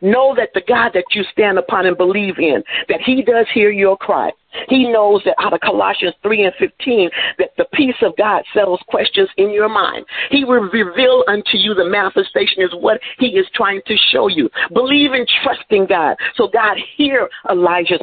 Know 0.00 0.34
that 0.36 0.50
the 0.54 0.62
God 0.66 0.92
that 0.94 1.04
you 1.12 1.24
stand 1.32 1.58
upon 1.58 1.86
and 1.86 1.96
believe 1.96 2.38
in, 2.38 2.62
that 2.88 3.00
He 3.00 3.22
does 3.22 3.46
hear 3.52 3.70
your 3.70 3.96
cry. 3.96 4.30
He 4.68 4.88
knows 4.88 5.22
that 5.24 5.34
out 5.38 5.52
of 5.52 5.60
Colossians 5.60 6.14
3 6.22 6.44
and 6.44 6.54
15, 6.58 7.10
that 7.38 7.50
the 7.56 7.64
peace 7.72 7.96
of 8.02 8.16
God 8.16 8.44
settles 8.52 8.80
questions 8.88 9.28
in 9.38 9.50
your 9.50 9.68
mind. 9.68 10.04
He 10.30 10.44
will 10.44 10.68
reveal 10.72 11.24
unto 11.26 11.56
you 11.56 11.74
the 11.74 11.88
manifestation 11.88 12.62
is 12.62 12.70
what 12.74 13.00
He 13.18 13.28
is 13.28 13.46
trying 13.54 13.80
to 13.86 13.96
show 14.12 14.28
you. 14.28 14.50
Believe 14.72 15.12
and 15.12 15.26
trust 15.42 15.64
in 15.70 15.86
God. 15.86 16.16
So 16.36 16.48
God 16.48 16.76
hear 16.96 17.28
Elijah's 17.50 18.02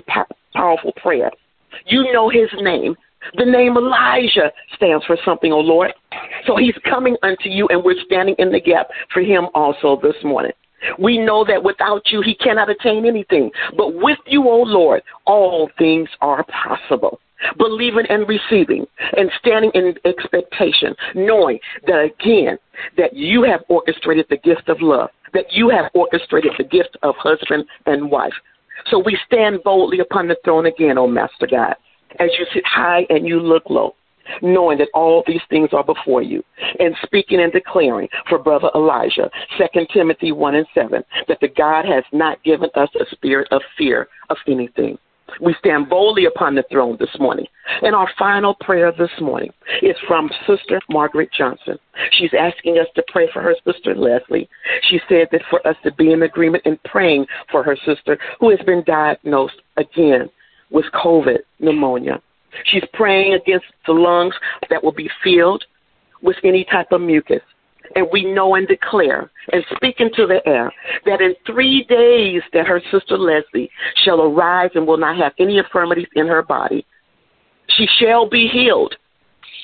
powerful 0.56 0.94
prayer. 0.94 1.32
You 1.86 2.12
know 2.12 2.30
His 2.30 2.50
name. 2.62 2.96
The 3.36 3.46
name 3.46 3.76
Elijah 3.76 4.52
stands 4.76 5.06
for 5.06 5.18
something, 5.26 5.52
O 5.52 5.58
oh 5.58 5.60
Lord. 5.60 5.94
So 6.48 6.56
He's 6.56 6.76
coming 6.90 7.16
unto 7.22 7.50
you, 7.50 7.68
and 7.68 7.84
we're 7.84 8.02
standing 8.06 8.36
in 8.40 8.52
the 8.52 8.62
gap 8.62 8.88
for 9.14 9.22
Him 9.22 9.48
also 9.54 10.00
this 10.02 10.16
morning. 10.24 10.54
We 10.98 11.18
know 11.18 11.44
that 11.46 11.64
without 11.64 12.08
you, 12.12 12.22
he 12.22 12.36
cannot 12.36 12.70
attain 12.70 13.06
anything. 13.06 13.52
But 13.78 13.96
with 13.96 14.20
you, 14.26 14.48
O 14.48 14.62
Lord, 14.62 15.02
all 15.26 15.70
things 15.78 16.10
are 16.22 16.46
possible. 16.46 17.20
Believing 17.58 18.06
and 18.10 18.28
receiving 18.28 18.86
and 19.16 19.32
standing 19.40 19.72
in 19.74 19.96
expectation, 20.04 20.94
knowing 21.16 21.60
that 21.88 22.00
again, 22.00 22.58
that 22.98 23.16
you 23.16 23.44
have 23.44 23.62
orchestrated 23.70 24.26
the 24.30 24.38
gift 24.38 24.68
of 24.68 24.82
love, 24.82 25.10
that 25.34 25.46
you 25.52 25.70
have 25.70 25.90
orchestrated 25.94 26.52
the 26.58 26.66
gift 26.66 26.98
of 27.02 27.16
husband 27.18 27.66
and 27.86 28.12
wife. 28.12 28.34
So 28.88 29.00
we 29.00 29.18
stand 29.26 29.64
boldly 29.64 30.00
upon 30.00 30.28
the 30.28 30.36
throne 30.44 30.66
again, 30.66 30.98
O 30.98 31.08
Master 31.08 31.48
God, 31.50 31.76
as 32.20 32.30
you 32.38 32.46
sit 32.54 32.66
high 32.66 33.06
and 33.10 33.26
you 33.26 33.40
look 33.40 33.64
low 33.70 33.96
knowing 34.42 34.78
that 34.78 34.90
all 34.94 35.24
these 35.28 35.42
things 35.50 35.70
are 35.74 35.84
before 35.84 36.22
you, 36.22 36.44
and 36.80 36.96
speaking 37.04 37.42
and 37.42 37.52
declaring 37.52 38.08
for 38.28 38.40
Brother 38.40 38.70
Elijah, 38.76 39.30
2 39.58 39.86
Timothy 39.94 40.32
1 40.32 40.56
and 40.56 40.68
7, 40.74 41.04
that 41.28 41.40
the 41.42 41.48
God 41.48 41.86
has 41.86 42.04
not 42.12 42.44
given 42.44 42.70
us 42.76 42.90
a 43.00 43.06
spirit 43.12 43.48
of 43.52 43.62
fear 43.78 44.08
of 44.30 44.38
anything. 44.48 44.98
We 45.42 45.56
stand 45.60 45.90
boldly 45.90 46.26
upon 46.26 46.56
the 46.56 46.64
throne 46.72 46.98
this 47.00 47.16
morning. 47.20 47.46
And 47.82 47.96
our 47.96 48.10
final 48.18 48.56
prayer 48.56 48.92
this 48.92 49.12
morning 49.22 49.52
is 49.82 49.96
from 50.08 50.30
Sister 50.48 50.80
Margaret 50.90 51.30
Johnson. 51.38 51.78
She's 52.12 52.34
asking 52.38 52.78
us 52.80 52.88
to 52.96 53.04
pray 53.08 53.30
for 53.32 53.42
her 53.42 53.56
sister 53.66 53.96
Leslie. 53.96 54.50
She 54.90 55.00
said 55.08 55.28
that 55.32 55.44
for 55.50 55.66
us 55.68 55.76
to 55.84 55.94
be 55.94 56.12
in 56.12 56.24
agreement 56.24 56.66
in 56.66 56.80
praying 56.86 57.28
for 57.52 57.64
her 57.64 57.78
sister 57.86 58.18
who 58.40 58.50
has 58.50 58.60
been 58.66 58.84
diagnosed 58.86 59.62
again 59.78 60.30
with 60.72 60.86
COVID 60.94 61.40
pneumonia. 61.60 62.22
She's 62.66 62.84
praying 62.94 63.34
against 63.34 63.66
the 63.86 63.94
lungs 63.94 64.34
that 64.70 64.84
will 64.84 64.92
be 64.92 65.10
filled 65.24 65.64
with 66.22 66.38
any 66.44 66.66
type 66.66 66.92
of 66.92 67.02
mucus. 67.02 67.42
And 67.96 68.08
we 68.12 68.24
know 68.24 68.56
and 68.56 68.68
declare 68.68 69.32
and 69.52 69.64
speak 69.76 69.96
into 70.00 70.28
the 70.28 70.48
air 70.48 70.72
that 71.06 71.22
in 71.22 71.34
three 71.46 71.86
days 71.86 72.44
that 72.54 72.68
her 72.68 72.82
sister 72.92 73.18
Leslie 73.18 73.70
shall 74.04 74.22
arise 74.22 74.70
and 74.76 74.86
will 74.86 74.98
not 74.98 75.18
have 75.18 75.34
any 75.40 75.58
infirmities 75.58 76.08
in 76.16 76.28
her 76.28 76.44
body. 76.44 76.86
She 77.78 77.88
shall 78.00 78.30
be 78.30 78.48
healed. 78.48 78.96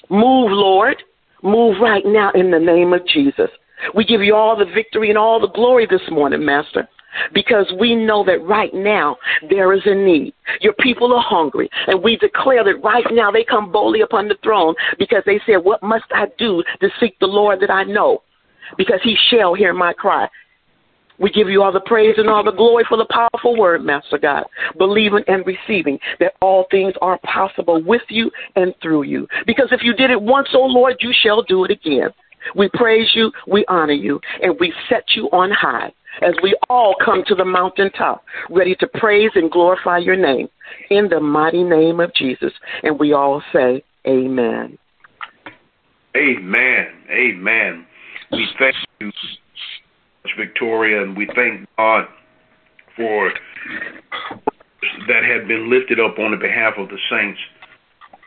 Move, 0.09 0.51
Lord. 0.51 0.97
Move 1.43 1.75
right 1.79 2.03
now 2.05 2.31
in 2.33 2.49
the 2.49 2.59
name 2.59 2.93
of 2.93 3.05
Jesus. 3.07 3.49
We 3.93 4.05
give 4.05 4.21
you 4.21 4.35
all 4.35 4.55
the 4.55 4.65
victory 4.65 5.09
and 5.09 5.17
all 5.17 5.39
the 5.39 5.49
glory 5.49 5.85
this 5.85 6.01
morning, 6.09 6.43
Master 6.43 6.87
because 7.33 7.71
we 7.79 7.95
know 7.95 8.23
that 8.25 8.43
right 8.43 8.73
now 8.73 9.17
there 9.49 9.73
is 9.73 9.81
a 9.85 9.95
need. 9.95 10.33
Your 10.61 10.73
people 10.73 11.13
are 11.13 11.23
hungry, 11.23 11.69
and 11.87 12.03
we 12.03 12.17
declare 12.17 12.63
that 12.63 12.83
right 12.83 13.05
now 13.11 13.31
they 13.31 13.43
come 13.43 13.71
boldly 13.71 14.01
upon 14.01 14.27
the 14.27 14.37
throne 14.43 14.75
because 14.99 15.23
they 15.25 15.39
said, 15.45 15.57
What 15.57 15.83
must 15.83 16.05
I 16.11 16.25
do 16.37 16.63
to 16.81 16.89
seek 16.99 17.17
the 17.19 17.27
Lord 17.27 17.59
that 17.61 17.71
I 17.71 17.83
know? 17.83 18.23
Because 18.77 18.99
he 19.03 19.15
shall 19.29 19.53
hear 19.53 19.73
my 19.73 19.93
cry. 19.93 20.27
We 21.17 21.29
give 21.29 21.47
you 21.47 21.63
all 21.63 21.71
the 21.71 21.79
praise 21.79 22.15
and 22.17 22.29
all 22.29 22.43
the 22.43 22.51
glory 22.51 22.83
for 22.89 22.97
the 22.97 23.07
powerful 23.09 23.57
word, 23.57 23.85
Master 23.85 24.17
God, 24.17 24.43
believing 24.77 25.23
and 25.27 25.45
receiving 25.45 25.97
that 26.19 26.33
all 26.41 26.65
things 26.69 26.93
are 27.01 27.17
possible 27.19 27.81
with 27.81 28.01
you 28.09 28.29
and 28.57 28.73
through 28.81 29.03
you. 29.03 29.25
Because 29.47 29.69
if 29.71 29.81
you 29.81 29.93
did 29.93 30.11
it 30.11 30.21
once, 30.21 30.49
O 30.53 30.63
oh 30.63 30.65
Lord, 30.65 30.97
you 30.99 31.13
shall 31.23 31.41
do 31.43 31.63
it 31.63 31.71
again. 31.71 32.09
We 32.55 32.69
praise 32.73 33.11
you, 33.15 33.31
we 33.47 33.65
honor 33.67 33.93
you, 33.93 34.19
and 34.41 34.55
we 34.59 34.73
set 34.89 35.03
you 35.15 35.29
on 35.31 35.51
high 35.51 35.91
as 36.21 36.33
we 36.41 36.55
all 36.69 36.95
come 37.03 37.23
to 37.27 37.35
the 37.35 37.45
mountaintop, 37.45 38.23
ready 38.49 38.75
to 38.75 38.87
praise 38.87 39.31
and 39.35 39.51
glorify 39.51 39.97
your 39.97 40.15
name 40.15 40.47
in 40.89 41.09
the 41.09 41.19
mighty 41.19 41.63
name 41.63 41.99
of 41.99 42.13
Jesus. 42.13 42.53
And 42.83 42.99
we 42.99 43.13
all 43.13 43.41
say, 43.53 43.83
Amen. 44.07 44.77
Amen. 46.15 46.87
Amen. 47.09 47.85
We 48.31 48.47
thank 48.57 48.75
you, 48.99 49.11
Victoria, 50.37 51.03
and 51.03 51.17
we 51.17 51.27
thank 51.35 51.67
God 51.77 52.05
for 52.95 53.31
that 55.07 55.23
had 55.23 55.47
been 55.47 55.69
lifted 55.69 55.99
up 55.99 56.19
on 56.19 56.31
the 56.31 56.37
behalf 56.37 56.75
of 56.77 56.87
the 56.89 56.97
saints. 57.09 57.39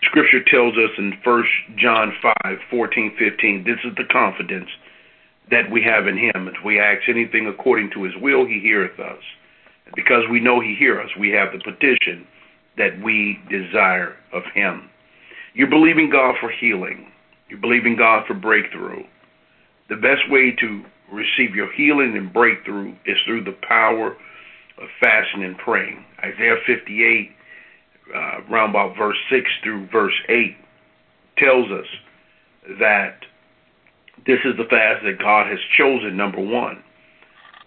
Scripture 0.03 0.43
tells 0.45 0.75
us 0.75 0.91
in 0.97 1.13
1 1.25 1.45
John 1.77 2.13
5, 2.23 2.59
14, 2.71 3.17
15, 3.19 3.65
this 3.65 3.79
is 3.85 3.97
the 3.97 4.05
confidence 4.11 4.69
that 5.51 5.71
we 5.71 5.83
have 5.83 6.07
in 6.07 6.17
him. 6.17 6.49
If 6.49 6.65
we 6.65 6.79
ask 6.79 7.09
anything 7.09 7.47
according 7.47 7.91
to 7.93 8.05
his 8.05 8.15
will, 8.21 8.47
he 8.47 8.61
heareth 8.61 8.99
us. 9.01 9.23
Because 9.95 10.25
we 10.31 10.41
know 10.41 10.61
he 10.61 10.75
hears 10.79 11.07
us, 11.07 11.17
we 11.19 11.31
have 11.31 11.53
the 11.53 11.59
petition 11.59 12.27
that 12.77 13.01
we 13.03 13.41
desire 13.51 14.15
of 14.33 14.43
him. 14.55 14.89
You're 15.55 15.71
believing 15.71 16.11
God 16.11 16.37
for 16.41 16.51
healing. 16.51 17.11
You're 17.49 17.61
believing 17.61 17.97
God 17.97 18.27
for 18.27 18.35
breakthrough. 18.35 19.03
The 19.89 19.97
best 19.97 20.31
way 20.31 20.55
to 20.61 20.85
receive 21.11 21.57
your 21.57 21.73
healing 21.73 22.17
and 22.17 22.33
breakthrough 22.33 22.95
is 23.07 23.17
through 23.25 23.45
the 23.45 23.57
power 23.67 24.17
of 24.81 24.89
fasting 25.01 25.43
and 25.43 25.57
praying. 25.57 26.05
Isaiah 26.23 26.57
58, 26.67 27.31
uh, 28.15 28.41
about 28.49 28.97
verse 28.97 29.17
6 29.31 29.51
through 29.63 29.87
verse 29.89 30.15
8, 30.29 30.57
tells 31.37 31.71
us 31.71 31.87
that 32.79 33.21
this 34.27 34.41
is 34.45 34.57
the 34.57 34.65
fast 34.65 35.05
that 35.05 35.19
God 35.19 35.47
has 35.47 35.59
chosen, 35.77 36.17
number 36.17 36.41
one. 36.41 36.83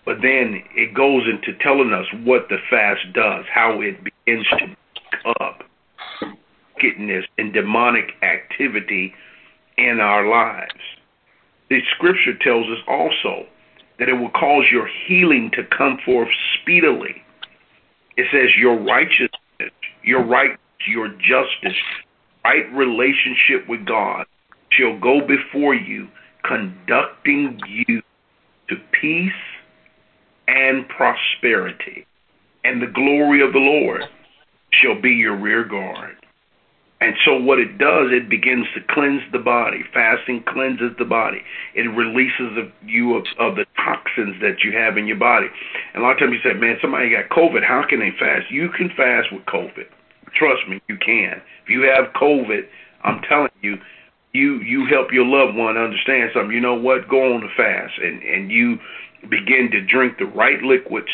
But 0.06 0.18
then 0.22 0.64
it 0.76 0.94
goes 0.94 1.24
into 1.28 1.58
telling 1.60 1.94
us 1.94 2.06
what 2.24 2.50
the 2.50 2.58
fast 2.70 3.02
does, 3.14 3.46
how 3.54 3.82
it 3.82 4.04
begins 4.04 4.48
to 4.50 4.68
pick 4.68 5.36
up 5.40 5.64
wickedness 6.76 7.26
and 7.38 7.54
demonic 7.54 8.12
activity 8.22 9.14
in 9.78 10.00
our 10.00 10.28
lives. 10.28 10.82
The 11.70 11.80
scripture 11.96 12.38
tells 12.42 12.68
us 12.68 12.84
also 12.88 13.46
that 14.00 14.10
it 14.10 14.14
will 14.14 14.32
cause 14.32 14.66
your 14.72 14.90
healing 15.08 15.52
to 15.54 15.64
come 15.64 15.98
forth 16.04 16.30
speedily. 16.62 17.24
It 18.18 18.26
says 18.32 18.50
your 18.58 18.78
righteousness, 18.78 19.41
your 20.04 20.24
right, 20.24 20.58
your 20.88 21.10
justice, 21.10 21.80
right 22.44 22.72
relationship 22.74 23.68
with 23.68 23.86
God 23.86 24.26
shall 24.72 24.98
go 25.00 25.22
before 25.26 25.76
you, 25.76 26.08
conducting 26.44 27.60
you 27.68 28.02
to 28.70 28.76
peace 29.00 29.32
and 30.48 30.88
prosperity. 30.90 32.06
And 32.64 32.82
the 32.82 32.88
glory 32.88 33.46
of 33.46 33.54
the 33.54 33.60
Lord 33.60 34.02
shall 34.72 35.00
be 35.02 35.12
your 35.12 35.36
rear 35.36 35.64
guard. 35.64 36.16
And 37.02 37.16
so 37.26 37.36
what 37.36 37.58
it 37.58 37.80
does, 37.80 38.14
it 38.14 38.30
begins 38.30 38.68
to 38.76 38.82
cleanse 38.94 39.24
the 39.32 39.40
body. 39.40 39.84
Fasting 39.92 40.44
cleanses 40.48 40.92
the 41.00 41.06
body. 41.06 41.42
It 41.74 41.90
releases 41.90 42.70
you 42.86 43.16
of, 43.16 43.26
of 43.40 43.56
the 43.56 43.66
toxins 43.76 44.40
that 44.42 44.64
you 44.64 44.78
have 44.78 44.98
in 44.98 45.08
your 45.08 45.18
body. 45.18 45.48
And 45.94 46.04
a 46.04 46.06
lot 46.06 46.14
of 46.14 46.20
times 46.20 46.38
you 46.38 46.52
say, 46.52 46.58
man, 46.58 46.78
somebody 46.80 47.10
got 47.10 47.36
COVID. 47.36 47.66
How 47.66 47.84
can 47.90 48.00
they 48.00 48.12
fast? 48.20 48.52
You 48.52 48.70
can 48.70 48.90
fast 48.96 49.34
with 49.34 49.44
COVID. 49.46 49.90
Trust 50.36 50.62
me, 50.70 50.80
you 50.88 50.98
can. 50.98 51.42
If 51.64 51.70
you 51.70 51.82
have 51.90 52.14
COVID, 52.14 52.62
I'm 53.04 53.22
telling 53.28 53.50
you, 53.62 53.78
you 54.34 54.62
you 54.62 54.86
help 54.86 55.12
your 55.12 55.26
loved 55.26 55.58
one 55.58 55.76
understand 55.76 56.32
something. 56.34 56.56
You 56.56 56.62
know 56.62 56.76
what? 56.76 57.10
Go 57.10 57.34
on 57.34 57.44
a 57.44 57.50
fast, 57.58 57.94
and 58.02 58.24
and 58.24 58.50
you 58.50 58.78
begin 59.30 59.70
to 59.72 59.82
drink 59.82 60.20
the 60.20 60.26
right 60.26 60.62
liquids, 60.62 61.10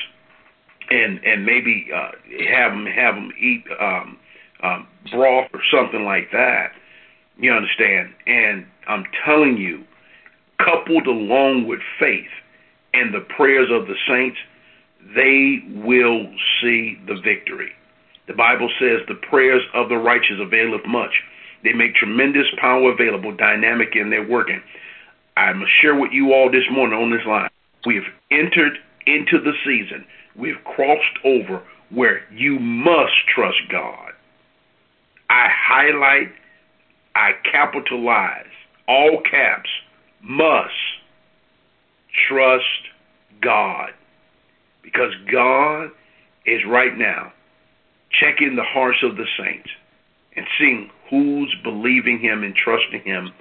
and 0.91 1.19
and 1.25 1.45
maybe 1.45 1.89
uh, 1.93 2.11
have 2.53 2.73
them 2.73 2.85
have 2.85 3.15
them 3.15 3.31
eat. 3.39 3.63
Um, 3.79 4.19
um, 4.67 4.87
broth 5.11 5.49
or 5.53 5.61
something 5.71 6.03
like 6.05 6.31
that. 6.31 6.71
You 7.39 7.51
understand? 7.53 8.13
And 8.25 8.65
I'm 8.87 9.05
telling 9.25 9.57
you, 9.57 9.83
coupled 10.59 11.07
along 11.07 11.67
with 11.67 11.79
faith 11.99 12.29
and 12.93 13.13
the 13.13 13.25
prayers 13.35 13.69
of 13.71 13.87
the 13.87 13.95
saints, 14.07 14.37
they 15.15 15.63
will 15.85 16.25
see 16.61 16.99
the 17.07 17.15
victory. 17.23 17.71
The 18.27 18.33
Bible 18.33 18.69
says 18.79 18.99
the 19.07 19.15
prayers 19.29 19.61
of 19.73 19.89
the 19.89 19.97
righteous 19.97 20.37
availeth 20.39 20.85
much. 20.85 21.11
They 21.63 21.73
make 21.73 21.95
tremendous 21.95 22.47
power 22.59 22.91
available, 22.91 23.35
dynamic 23.35 23.95
in 23.95 24.09
their 24.09 24.27
working. 24.27 24.61
I 25.37 25.53
must 25.53 25.71
share 25.81 25.95
with 25.95 26.11
you 26.11 26.33
all 26.33 26.51
this 26.51 26.65
morning 26.71 26.99
on 26.99 27.11
this 27.11 27.25
line. 27.25 27.49
We 27.85 27.95
have 27.95 28.11
entered 28.31 28.77
into 29.05 29.39
the 29.39 29.53
season. 29.63 30.05
We've 30.35 30.61
crossed 30.65 31.17
over 31.23 31.63
where 31.89 32.21
you 32.31 32.59
must 32.59 33.13
trust 33.33 33.57
God. 33.71 34.11
I 35.29 35.47
highlight, 35.49 36.31
I 37.15 37.31
capitalize, 37.51 38.45
all 38.87 39.21
caps, 39.29 39.69
must 40.21 40.73
trust 42.27 42.63
God. 43.41 43.91
Because 44.83 45.13
God 45.31 45.89
is 46.45 46.61
right 46.65 46.97
now 46.97 47.33
checking 48.11 48.55
the 48.55 48.63
hearts 48.63 48.99
of 49.03 49.17
the 49.17 49.25
saints 49.37 49.69
and 50.35 50.45
seeing 50.57 50.89
who's 51.09 51.53
believing 51.63 52.19
Him 52.19 52.43
and 52.43 52.55
trusting 52.55 53.01
Him 53.01 53.31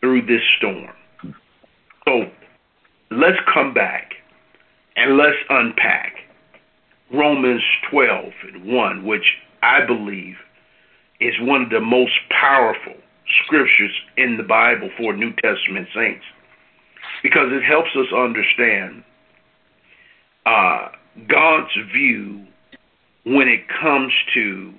through 0.00 0.26
this 0.26 0.42
storm. 0.56 0.92
So 2.06 2.30
let's 3.10 3.38
come 3.52 3.74
back 3.74 4.12
and 4.96 5.16
let's 5.16 5.36
unpack 5.50 6.14
Romans 7.12 7.62
12 7.90 8.32
and 8.52 8.72
1, 8.72 9.04
which 9.04 9.36
I 9.62 9.84
believe 9.84 10.36
is 11.20 11.34
one 11.40 11.62
of 11.62 11.70
the 11.70 11.80
most 11.80 12.12
powerful 12.30 12.94
scriptures 13.44 13.92
in 14.16 14.36
the 14.36 14.42
Bible 14.42 14.90
for 14.96 15.12
New 15.12 15.32
Testament 15.32 15.88
saints 15.94 16.24
because 17.22 17.48
it 17.50 17.62
helps 17.64 17.90
us 17.96 18.06
understand 18.16 19.02
uh, 20.46 20.88
God's 21.28 21.72
view 21.92 22.46
when 23.24 23.48
it 23.48 23.62
comes 23.80 24.12
to 24.34 24.72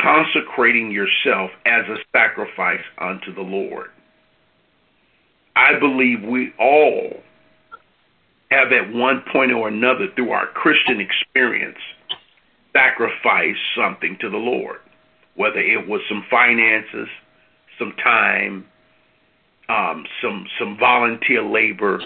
consecrating 0.00 0.90
yourself 0.90 1.50
as 1.64 1.84
a 1.88 1.96
sacrifice 2.12 2.84
unto 2.98 3.34
the 3.34 3.42
Lord. 3.42 3.88
I 5.56 5.78
believe 5.78 6.22
we 6.22 6.52
all 6.58 7.22
have 8.50 8.72
at 8.72 8.92
one 8.92 9.22
point 9.32 9.52
or 9.52 9.68
another 9.68 10.08
through 10.14 10.30
our 10.30 10.46
Christian 10.48 11.00
experience 11.00 11.78
sacrificed 12.72 13.60
something 13.76 14.16
to 14.20 14.28
the 14.28 14.36
Lord 14.36 14.78
whether 15.36 15.58
it 15.58 15.88
was 15.88 16.00
some 16.08 16.24
finances, 16.30 17.08
some 17.78 17.92
time, 18.02 18.64
um, 19.68 20.04
some 20.22 20.46
some 20.58 20.76
volunteer 20.78 21.42
labor 21.42 22.00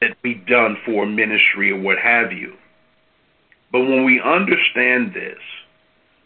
that 0.00 0.16
we 0.22 0.34
done 0.34 0.76
for 0.84 1.06
ministry 1.06 1.70
or 1.70 1.80
what 1.80 1.98
have 1.98 2.32
you. 2.32 2.54
But 3.72 3.80
when 3.80 4.04
we 4.04 4.20
understand 4.20 5.14
this, 5.14 5.38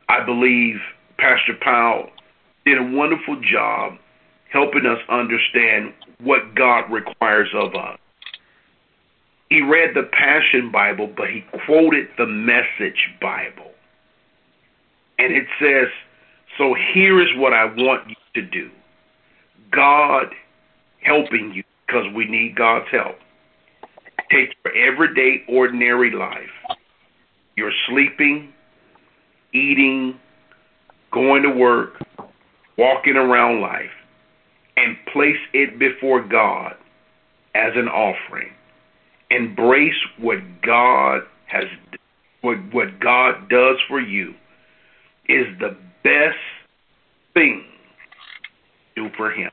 I 0.09 0.25
believe 0.25 0.77
Pastor 1.19 1.55
Powell 1.61 2.11
did 2.65 2.79
a 2.79 2.97
wonderful 2.97 3.41
job 3.41 3.95
helping 4.51 4.87
us 4.87 4.99
understand 5.11 5.93
what 6.21 6.55
God 6.55 6.91
requires 6.91 7.49
of 7.55 7.75
us. 7.75 7.99
He 9.51 9.61
read 9.61 9.95
the 9.95 10.09
Passion 10.13 10.71
Bible, 10.73 11.13
but 11.15 11.29
he 11.29 11.45
quoted 11.67 12.09
the 12.17 12.27
Message 12.27 13.11
Bible. 13.21 13.73
And 15.19 15.33
it 15.33 15.47
says, 15.61 15.89
so 16.59 16.75
here 16.95 17.21
is 17.21 17.29
what 17.37 17.53
I 17.53 17.65
want 17.65 18.09
you 18.09 18.43
to 18.43 18.43
do 18.43 18.71
God 19.73 20.27
helping 21.01 21.53
you 21.53 21.63
because 21.87 22.07
we 22.15 22.27
need 22.27 22.57
God's 22.57 22.87
help. 22.91 23.17
Take 24.31 24.55
your 24.65 24.75
everyday, 24.75 25.45
ordinary 25.49 26.11
life, 26.11 26.77
your 27.57 27.71
sleeping, 27.89 28.53
eating, 29.53 30.19
going 31.13 31.43
to 31.43 31.51
work, 31.51 31.95
walking 32.79 33.17
around 33.17 33.61
life, 33.61 33.91
and 34.77 34.97
place 35.13 35.37
it 35.53 35.79
before 35.79 36.23
God 36.27 36.75
as 37.55 37.73
an 37.77 37.89
offering. 37.89 38.51
Embrace 39.31 39.95
what 40.19 40.39
God 40.63 41.23
has 41.47 41.65
what 42.41 42.59
what 42.73 43.01
God 43.01 43.49
does 43.49 43.77
for 43.89 44.01
you 44.01 44.35
is 45.29 45.47
the 45.59 45.77
best 46.03 46.39
thing 47.33 47.65
to 48.95 49.09
do 49.09 49.15
for 49.17 49.31
him. 49.31 49.51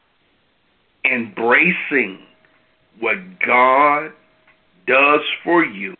Embracing 1.05 2.19
what 2.99 3.17
God 3.45 4.11
does 4.87 5.21
for 5.43 5.63
you 5.63 5.95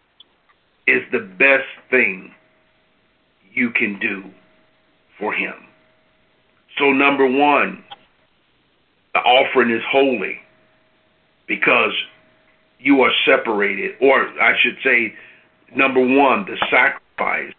is 0.87 1.01
the 1.11 1.19
best 1.19 1.67
thing 1.89 2.33
you 3.53 3.71
can 3.71 3.99
do 3.99 4.23
for 5.19 5.33
him. 5.33 5.53
So, 6.77 6.91
number 6.91 7.25
one, 7.25 7.83
the 9.13 9.19
offering 9.19 9.71
is 9.71 9.81
holy 9.89 10.39
because 11.47 11.91
you 12.79 13.01
are 13.01 13.11
separated, 13.25 13.95
or 14.01 14.27
I 14.41 14.53
should 14.61 14.77
say, 14.83 15.13
number 15.75 15.99
one, 15.99 16.45
the 16.45 16.57
sacrifice 16.69 17.53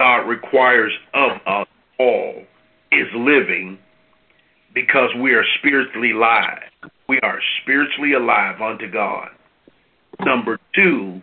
God 0.00 0.26
requires 0.26 0.92
of 1.12 1.32
us 1.46 1.66
all 1.98 2.42
is 2.90 3.06
living 3.14 3.78
because 4.72 5.10
we 5.20 5.34
are 5.34 5.44
spiritually 5.58 6.12
alive. 6.12 6.62
We 7.06 7.20
are 7.20 7.38
spiritually 7.60 8.14
alive 8.14 8.62
unto 8.62 8.90
God. 8.90 9.28
Number 10.20 10.58
two, 10.74 11.20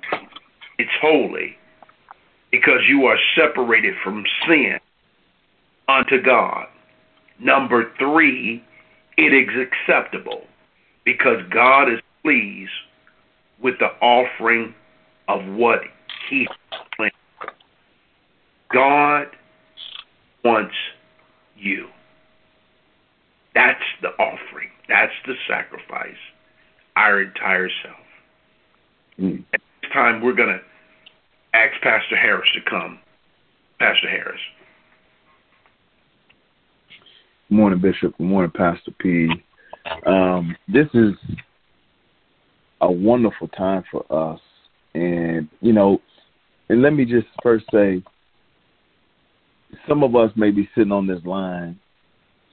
it's 0.78 0.92
holy 1.02 1.58
because 2.52 2.82
you 2.88 3.06
are 3.06 3.18
separated 3.36 3.96
from 4.04 4.24
sin 4.48 4.78
unto 5.90 6.22
God. 6.22 6.68
Number 7.40 7.92
three, 7.98 8.64
it 9.18 9.34
is 9.34 9.50
acceptable 9.90 10.44
because 11.04 11.38
God 11.50 11.92
is 11.92 12.00
pleased 12.22 12.70
with 13.60 13.80
the 13.80 13.90
offering 14.06 14.76
of 15.28 15.44
what 15.56 15.80
He 16.30 16.48
planned. 16.96 17.12
God 18.74 19.28
wants 20.44 20.76
you. 21.58 21.88
That's 23.56 23.80
the 24.02 24.10
offering. 24.10 24.70
That's 24.88 25.14
the 25.26 25.34
sacrifice. 25.48 26.18
Our 26.96 27.22
entire 27.22 27.70
self. 27.84 27.96
Mm. 29.20 29.44
At 29.54 29.62
this 29.82 29.92
time, 29.92 30.22
we're 30.22 30.34
going 30.34 30.50
to 30.50 30.62
ask 31.58 31.82
Pastor 31.82 32.16
Harris 32.16 32.50
to 32.54 32.70
come. 32.70 33.00
Pastor 33.80 34.10
Harris. 34.10 34.40
Good 37.50 37.56
morning, 37.56 37.80
Bishop. 37.80 38.18
Good 38.18 38.28
morning, 38.28 38.52
Pastor 38.52 38.92
P. 39.00 39.30
Um, 40.06 40.56
this 40.68 40.88
is 40.94 41.14
a 42.82 42.92
wonderful 42.92 43.48
time 43.50 43.84
for 43.92 44.06
us. 44.12 44.40
And, 44.94 45.48
you 45.62 45.74
know, 45.74 46.02
and 46.70 46.82
let 46.82 46.94
me 46.94 47.06
just 47.06 47.28
first 47.42 47.66
say, 47.72 48.04
some 49.88 50.04
of 50.04 50.16
us 50.16 50.32
may 50.36 50.52
be 50.52 50.70
sitting 50.76 50.92
on 50.92 51.08
this 51.08 51.24
line 51.26 51.80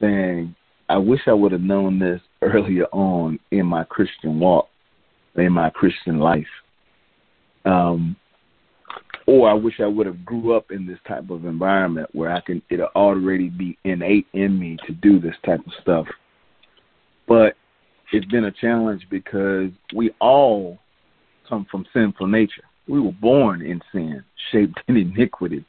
saying, 0.00 0.54
I 0.88 0.98
wish 0.98 1.20
I 1.26 1.32
would 1.32 1.52
have 1.52 1.60
known 1.60 1.98
this 1.98 2.20
earlier 2.42 2.86
on 2.92 3.38
in 3.50 3.66
my 3.66 3.84
Christian 3.84 4.38
walk, 4.40 4.68
in 5.36 5.52
my 5.52 5.70
Christian 5.70 6.18
life. 6.18 6.46
Um, 7.64 8.16
or 9.26 9.48
I 9.48 9.54
wish 9.54 9.80
I 9.80 9.86
would 9.86 10.06
have 10.06 10.24
grew 10.24 10.54
up 10.54 10.70
in 10.70 10.86
this 10.86 10.98
type 11.08 11.30
of 11.30 11.46
environment 11.46 12.10
where 12.12 12.30
I 12.30 12.40
can 12.40 12.60
it'll 12.70 12.90
already 12.94 13.48
be 13.48 13.78
innate 13.84 14.26
in 14.34 14.58
me 14.58 14.76
to 14.86 14.92
do 14.92 15.18
this 15.18 15.34
type 15.46 15.60
of 15.66 15.72
stuff. 15.80 16.06
But 17.26 17.54
it's 18.12 18.26
been 18.26 18.44
a 18.44 18.52
challenge 18.52 19.06
because 19.10 19.70
we 19.94 20.14
all 20.20 20.78
come 21.48 21.66
from 21.70 21.86
sinful 21.92 22.26
nature. 22.26 22.64
We 22.86 23.00
were 23.00 23.12
born 23.12 23.62
in 23.62 23.80
sin, 23.92 24.22
shaped 24.52 24.78
in 24.88 24.96
iniquity. 24.96 25.64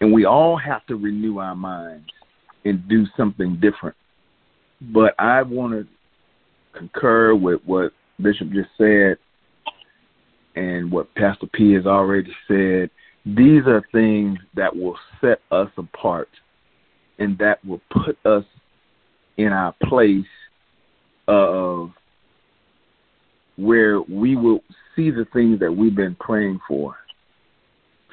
And 0.00 0.12
we 0.12 0.24
all 0.24 0.56
have 0.56 0.86
to 0.86 0.96
renew 0.96 1.38
our 1.38 1.54
minds 1.54 2.08
and 2.64 2.86
do 2.88 3.06
something 3.16 3.58
different. 3.60 3.96
But 4.80 5.14
I 5.18 5.42
want 5.42 5.72
to 5.72 5.86
concur 6.78 7.34
with 7.34 7.60
what 7.66 7.92
Bishop 8.20 8.50
just 8.50 8.70
said 8.78 9.18
and 10.56 10.90
what 10.90 11.14
Pastor 11.14 11.46
P 11.52 11.72
has 11.74 11.86
already 11.86 12.32
said. 12.48 12.90
These 13.26 13.66
are 13.66 13.84
things 13.92 14.38
that 14.54 14.74
will 14.74 14.96
set 15.20 15.40
us 15.50 15.68
apart 15.76 16.28
and 17.18 17.36
that 17.38 17.62
will 17.64 17.80
put 17.90 18.16
us 18.24 18.44
in 19.36 19.48
our 19.48 19.74
place 19.84 20.24
of 21.28 21.90
where 23.56 24.00
we 24.00 24.36
will 24.36 24.60
see 24.96 25.10
the 25.10 25.26
things 25.32 25.60
that 25.60 25.70
we've 25.70 25.94
been 25.94 26.16
praying 26.18 26.58
for 26.66 26.96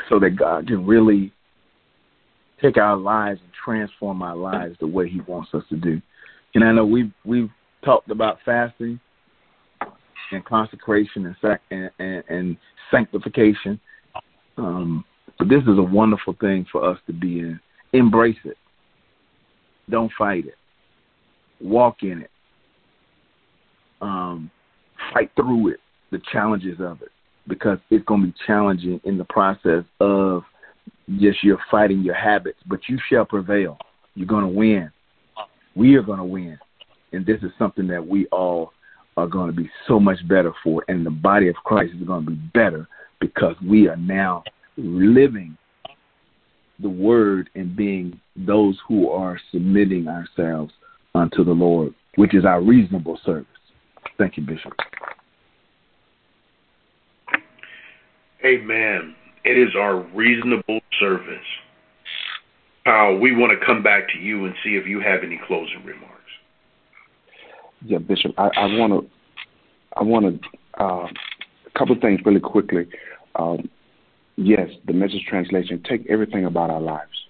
so 0.09 0.19
that 0.19 0.31
God 0.31 0.67
can 0.67 0.85
really 0.85 1.31
take 2.61 2.77
our 2.77 2.97
lives 2.97 3.39
and 3.43 3.51
transform 3.53 4.21
our 4.21 4.35
lives 4.35 4.75
the 4.79 4.87
way 4.87 5.09
he 5.09 5.21
wants 5.21 5.49
us 5.53 5.63
to 5.69 5.75
do. 5.75 6.01
And 6.55 6.63
I 6.63 6.71
know 6.71 6.85
we've 6.85 7.11
we've 7.25 7.49
talked 7.83 8.09
about 8.09 8.39
fasting 8.45 8.99
and 10.31 10.43
consecration 10.43 11.25
and 11.25 11.35
sac- 11.41 11.61
and, 11.71 11.89
and, 11.99 12.23
and 12.29 12.57
sanctification. 12.91 13.79
Um, 14.57 15.05
but 15.37 15.49
this 15.49 15.61
is 15.63 15.77
a 15.77 15.83
wonderful 15.83 16.35
thing 16.39 16.65
for 16.71 16.89
us 16.89 16.97
to 17.07 17.13
be 17.13 17.39
in. 17.39 17.59
Embrace 17.93 18.37
it. 18.43 18.57
Don't 19.89 20.11
fight 20.17 20.47
it. 20.47 20.55
Walk 21.61 21.97
in 22.01 22.21
it 22.23 22.31
um, 24.01 24.51
fight 25.13 25.31
through 25.35 25.69
it, 25.69 25.79
the 26.11 26.21
challenges 26.31 26.79
of 26.79 27.01
it, 27.01 27.09
because 27.47 27.79
it's 27.89 28.05
going 28.05 28.21
to 28.21 28.27
be 28.27 28.33
challenging 28.45 28.99
in 29.03 29.17
the 29.17 29.25
process 29.25 29.83
of 29.99 30.43
just 31.19 31.43
you're 31.43 31.59
fighting 31.71 32.01
your 32.01 32.15
habits, 32.15 32.59
but 32.67 32.79
you 32.87 32.97
shall 33.09 33.25
prevail. 33.25 33.77
You're 34.15 34.27
going 34.27 34.43
to 34.43 34.49
win. 34.49 34.91
We 35.75 35.95
are 35.95 36.01
going 36.01 36.19
to 36.19 36.25
win. 36.25 36.57
And 37.13 37.25
this 37.25 37.41
is 37.43 37.51
something 37.57 37.87
that 37.87 38.05
we 38.05 38.25
all 38.27 38.73
are 39.15 39.27
going 39.27 39.47
to 39.47 39.55
be 39.55 39.69
so 39.87 39.99
much 39.99 40.17
better 40.27 40.53
for. 40.63 40.83
And 40.87 41.05
the 41.05 41.11
body 41.11 41.47
of 41.47 41.55
Christ 41.55 41.93
is 41.99 42.07
going 42.07 42.25
to 42.25 42.31
be 42.31 42.37
better 42.53 42.87
because 43.19 43.55
we 43.67 43.87
are 43.87 43.95
now 43.95 44.43
living 44.75 45.57
the 46.79 46.89
word 46.89 47.49
and 47.55 47.75
being 47.75 48.19
those 48.35 48.77
who 48.87 49.09
are 49.09 49.39
submitting 49.51 50.07
ourselves 50.07 50.73
unto 51.15 51.43
the 51.43 51.51
Lord, 51.51 51.93
which 52.15 52.35
is 52.35 52.45
our 52.45 52.61
reasonable 52.61 53.19
service. 53.25 53.47
Thank 54.17 54.37
you, 54.37 54.43
Bishop. 54.43 54.73
Amen. 58.45 59.15
It 59.47 59.57
is 59.57 59.75
our 59.77 60.01
reasonable 60.13 60.81
service. 60.99 61.39
Powell, 62.83 63.17
we 63.17 63.33
want 63.33 63.57
to 63.57 63.65
come 63.65 63.81
back 63.81 64.09
to 64.09 64.19
you 64.19 64.43
and 64.43 64.53
see 64.61 64.71
if 64.71 64.85
you 64.85 64.99
have 64.99 65.23
any 65.23 65.39
closing 65.47 65.85
remarks. 65.85 66.13
Yeah, 67.85 67.99
Bishop, 67.99 68.33
I, 68.37 68.49
I 68.57 68.65
want 68.77 68.91
to, 68.91 69.09
I 69.95 70.03
want 70.03 70.41
to, 70.41 70.83
uh, 70.83 71.05
a 71.05 71.79
couple 71.79 71.95
of 71.95 72.01
things 72.01 72.19
really 72.25 72.41
quickly. 72.41 72.87
Um, 73.35 73.69
yes, 74.35 74.67
the 74.85 74.91
message 74.91 75.25
translation, 75.29 75.81
take 75.87 76.05
everything 76.09 76.43
about 76.43 76.69
our 76.69 76.81
lives, 76.81 77.25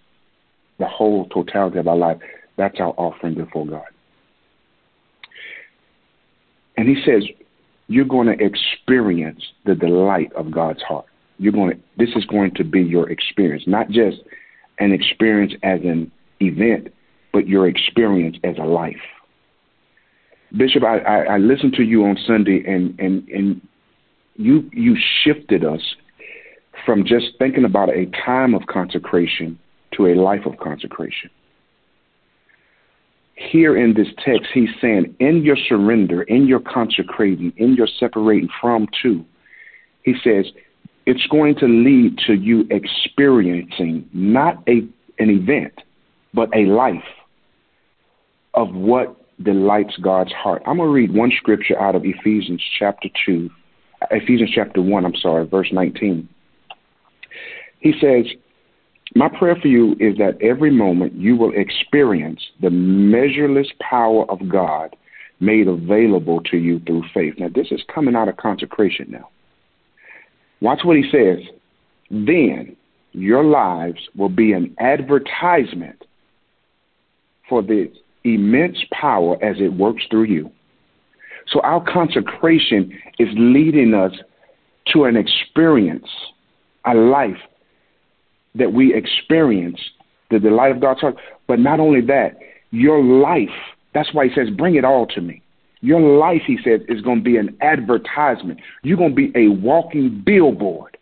the 0.79 0.87
whole 0.87 1.27
totality 1.29 1.77
of 1.77 1.87
our 1.87 1.97
life. 1.97 2.17
That's 2.57 2.79
our 2.79 2.95
offering 2.97 3.35
before 3.35 3.67
God. 3.67 3.85
And 6.77 6.89
he 6.89 6.95
says, 7.05 7.23
you're 7.87 8.05
going 8.05 8.27
to 8.35 8.43
experience 8.43 9.43
the 9.65 9.75
delight 9.75 10.33
of 10.33 10.49
God's 10.49 10.81
heart. 10.81 11.05
You're 11.37 11.53
going 11.53 11.71
to, 11.71 11.79
this 11.97 12.09
is 12.15 12.25
going 12.25 12.53
to 12.55 12.63
be 12.63 12.81
your 12.81 13.09
experience, 13.09 13.63
not 13.67 13.89
just 13.89 14.17
an 14.79 14.91
experience 14.91 15.53
as 15.63 15.81
an 15.81 16.11
event, 16.39 16.93
but 17.33 17.47
your 17.47 17.67
experience 17.67 18.37
as 18.43 18.55
a 18.57 18.65
life. 18.65 18.95
Bishop, 20.55 20.83
I, 20.83 20.99
I, 20.99 21.17
I 21.23 21.37
listened 21.37 21.73
to 21.73 21.83
you 21.83 22.05
on 22.05 22.17
Sunday, 22.25 22.63
and, 22.65 22.97
and, 22.99 23.27
and 23.29 23.61
you, 24.35 24.69
you 24.71 24.95
shifted 25.23 25.65
us 25.65 25.81
from 26.85 27.05
just 27.05 27.37
thinking 27.37 27.65
about 27.65 27.89
a 27.89 28.05
time 28.25 28.53
of 28.53 28.65
consecration 28.67 29.59
to 29.93 30.07
a 30.07 30.15
life 30.15 30.45
of 30.45 30.57
consecration 30.57 31.29
here 33.37 33.77
in 33.77 33.93
this 33.93 34.07
text, 34.25 34.49
he's 34.53 34.69
saying, 34.81 35.15
in 35.19 35.43
your 35.43 35.57
surrender, 35.69 36.23
in 36.23 36.47
your 36.47 36.59
consecrating, 36.59 37.53
in 37.57 37.75
your 37.75 37.87
separating 37.99 38.49
from 38.59 38.87
to, 39.03 39.23
he 40.03 40.15
says, 40.23 40.45
it's 41.07 41.25
going 41.27 41.55
to 41.55 41.65
lead 41.65 42.17
to 42.27 42.33
you 42.33 42.67
experiencing 42.69 44.07
not 44.13 44.61
a 44.67 44.85
an 45.19 45.29
event, 45.31 45.73
but 46.33 46.55
a 46.55 46.65
life 46.65 47.01
of 48.53 48.75
what 48.75 49.15
delights 49.41 49.95
God's 50.01 50.33
heart. 50.33 50.61
I'm 50.67 50.77
going 50.77 50.89
to 50.89 50.93
read 50.93 51.13
one 51.13 51.31
scripture 51.35 51.79
out 51.79 51.95
of 51.95 52.03
Ephesians 52.05 52.61
chapter 52.77 53.07
2, 53.25 53.49
Ephesians 54.11 54.51
chapter 54.53 54.81
1, 54.81 55.05
I'm 55.05 55.15
sorry, 55.15 55.47
verse 55.47 55.69
19. 55.71 56.27
He 57.79 57.93
says, 57.99 58.25
my 59.15 59.29
prayer 59.29 59.55
for 59.59 59.69
you 59.69 59.93
is 59.99 60.17
that 60.17 60.37
every 60.41 60.69
moment 60.69 61.13
you 61.13 61.35
will 61.35 61.53
experience 61.55 62.41
the 62.61 62.69
measureless 62.69 63.67
power 63.79 64.29
of 64.29 64.47
God 64.49 64.95
made 65.39 65.67
available 65.67 66.41
to 66.51 66.57
you 66.57 66.79
through 66.81 67.03
faith. 67.13 67.35
Now, 67.39 67.47
this 67.53 67.67
is 67.71 67.81
coming 67.93 68.15
out 68.15 68.27
of 68.27 68.37
consecration 68.37 69.07
now. 69.09 69.29
Watch 70.61 70.79
what 70.83 70.97
he 70.97 71.03
says. 71.11 71.39
Then 72.09 72.75
your 73.11 73.43
lives 73.43 73.99
will 74.15 74.29
be 74.29 74.53
an 74.53 74.75
advertisement 74.79 76.03
for 77.49 77.61
the 77.61 77.91
immense 78.23 78.77
power 78.91 79.41
as 79.43 79.57
it 79.59 79.73
works 79.73 80.03
through 80.09 80.25
you. 80.25 80.51
So, 81.47 81.61
our 81.61 81.83
consecration 81.83 82.91
is 83.19 83.29
leading 83.37 83.93
us 83.93 84.11
to 84.93 85.05
an 85.05 85.15
experience, 85.15 86.07
a 86.85 86.93
life 86.93 87.37
that 88.55 88.73
we 88.73 88.93
experience 88.93 89.79
the 90.29 90.39
delight 90.39 90.71
of 90.71 90.81
God's 90.81 91.01
heart. 91.01 91.15
But 91.47 91.59
not 91.59 91.79
only 91.79 92.01
that, 92.01 92.37
your 92.71 93.01
life, 93.01 93.55
that's 93.93 94.13
why 94.13 94.27
he 94.27 94.35
says, 94.35 94.49
bring 94.49 94.75
it 94.75 94.83
all 94.83 95.07
to 95.07 95.21
me. 95.21 95.41
Your 95.81 96.01
life, 96.01 96.41
he 96.45 96.57
said, 96.63 96.85
is 96.89 97.01
going 97.01 97.19
to 97.19 97.23
be 97.23 97.37
an 97.37 97.55
advertisement. 97.61 98.59
You're 98.83 98.97
going 98.97 99.15
to 99.15 99.15
be 99.15 99.31
a 99.35 99.49
walking 99.49 100.23
billboard 100.25 100.97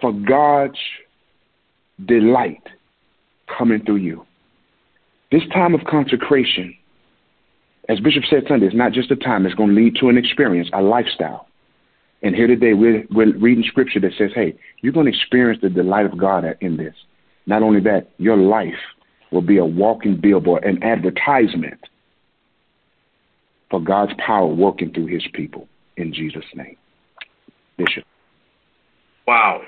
for 0.00 0.12
God's 0.12 0.78
delight 2.06 2.62
coming 3.56 3.84
through 3.84 3.96
you. 3.96 4.24
This 5.32 5.42
time 5.52 5.74
of 5.74 5.84
consecration, 5.84 6.76
as 7.88 7.98
Bishop 8.00 8.22
said 8.30 8.44
Sunday, 8.48 8.66
is 8.66 8.74
not 8.74 8.92
just 8.92 9.10
a 9.10 9.16
time, 9.16 9.46
it's 9.46 9.54
going 9.54 9.70
to 9.70 9.74
lead 9.74 9.96
to 9.96 10.08
an 10.08 10.16
experience, 10.16 10.70
a 10.72 10.80
lifestyle. 10.80 11.48
And 12.22 12.34
here 12.34 12.46
today, 12.46 12.74
we're, 12.74 13.04
we're 13.10 13.36
reading 13.36 13.64
scripture 13.66 14.00
that 14.00 14.12
says, 14.16 14.30
hey, 14.34 14.54
you're 14.80 14.92
going 14.92 15.06
to 15.06 15.12
experience 15.12 15.60
the 15.62 15.68
delight 15.68 16.06
of 16.06 16.18
God 16.18 16.44
in 16.60 16.76
this. 16.76 16.94
Not 17.46 17.62
only 17.62 17.80
that, 17.80 18.10
your 18.18 18.36
life 18.36 18.74
will 19.30 19.42
be 19.42 19.58
a 19.58 19.64
walking 19.64 20.16
billboard, 20.20 20.64
an 20.64 20.82
advertisement 20.82 21.80
for 23.70 23.80
God's 23.80 24.12
power 24.24 24.46
working 24.46 24.92
through 24.92 25.06
his 25.06 25.26
people 25.34 25.68
in 25.96 26.12
Jesus' 26.12 26.44
name. 26.54 26.76
Bishop. 27.76 28.04
Wow. 29.26 29.62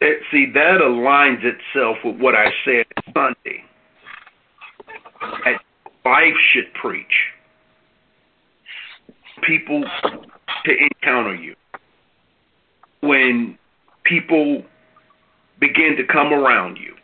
It, 0.00 0.22
see, 0.30 0.46
that 0.54 0.80
aligns 0.80 1.42
itself 1.44 1.98
with 2.04 2.16
what 2.20 2.34
I 2.34 2.46
said 2.64 2.86
Sunday. 3.14 3.64
That 5.44 5.60
life 6.04 6.34
should 6.52 6.72
preach. 6.74 7.06
People 9.42 9.84
to 10.64 10.72
encounter 10.76 11.34
you. 11.34 11.54
When 13.00 13.58
people 14.04 14.62
begin 15.60 15.96
to 15.96 16.04
come 16.04 16.32
around 16.32 16.78
you, 16.78 16.94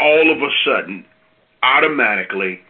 all 0.00 0.32
of 0.32 0.38
a 0.38 0.50
sudden, 0.64 1.04
automatically, 1.62 2.60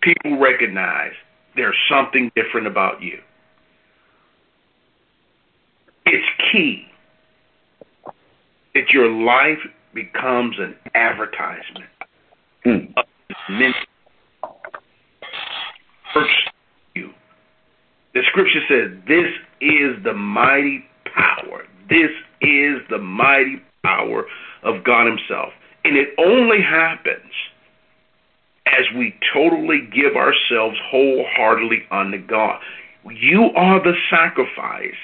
people 0.00 0.38
recognize 0.38 1.12
there's 1.56 1.76
something 1.90 2.30
different 2.34 2.66
about 2.66 3.02
you. 3.02 3.18
It's 6.06 6.26
key 6.52 6.86
that 8.74 8.90
your 8.92 9.08
life 9.08 9.58
becomes 9.94 10.56
an 10.58 10.76
advertisement 10.94 11.90
mm. 12.64 12.92
of 12.96 13.04
you. 16.94 17.10
The 18.14 18.22
scripture 18.30 18.60
says, 18.68 18.98
This 19.06 19.30
is 19.60 20.02
the 20.04 20.14
mighty 20.14 20.84
power. 21.14 21.64
This 21.88 22.10
is 22.40 22.78
the 22.88 22.98
mighty 22.98 23.60
power 23.82 24.24
of 24.62 24.84
God 24.84 25.06
Himself. 25.06 25.52
And 25.84 25.96
it 25.96 26.08
only 26.18 26.58
happens 26.62 27.32
as 28.78 28.86
we 28.96 29.14
totally 29.32 29.88
give 29.92 30.16
ourselves 30.16 30.78
wholeheartedly 30.90 31.84
unto 31.90 32.18
God. 32.18 32.60
You 33.10 33.50
are 33.56 33.82
the 33.82 33.94
sacrifice 34.10 34.94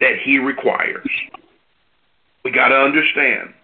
that 0.00 0.18
He 0.24 0.38
requires. 0.38 1.08
We 2.44 2.50
got 2.50 2.68
to 2.68 2.76
understand 2.76 3.54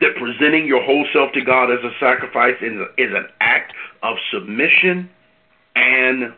that 0.00 0.14
presenting 0.16 0.66
your 0.66 0.82
whole 0.82 1.06
self 1.12 1.32
to 1.32 1.40
God 1.42 1.72
as 1.72 1.82
a 1.82 1.90
sacrifice 1.98 2.56
is, 2.60 2.78
is 2.98 3.12
an 3.14 3.26
act 3.40 3.72
of 4.02 4.16
submission 4.32 5.08
and 5.74 6.34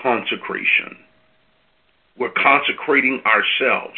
consecration. 0.00 0.96
We're 2.16 2.30
consecrating 2.30 3.22
ourselves. 3.26 3.96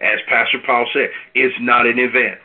As 0.00 0.18
Pastor 0.28 0.58
Paul 0.64 0.86
said, 0.92 1.10
it's 1.34 1.54
not 1.60 1.86
an 1.86 1.98
event. 1.98 2.38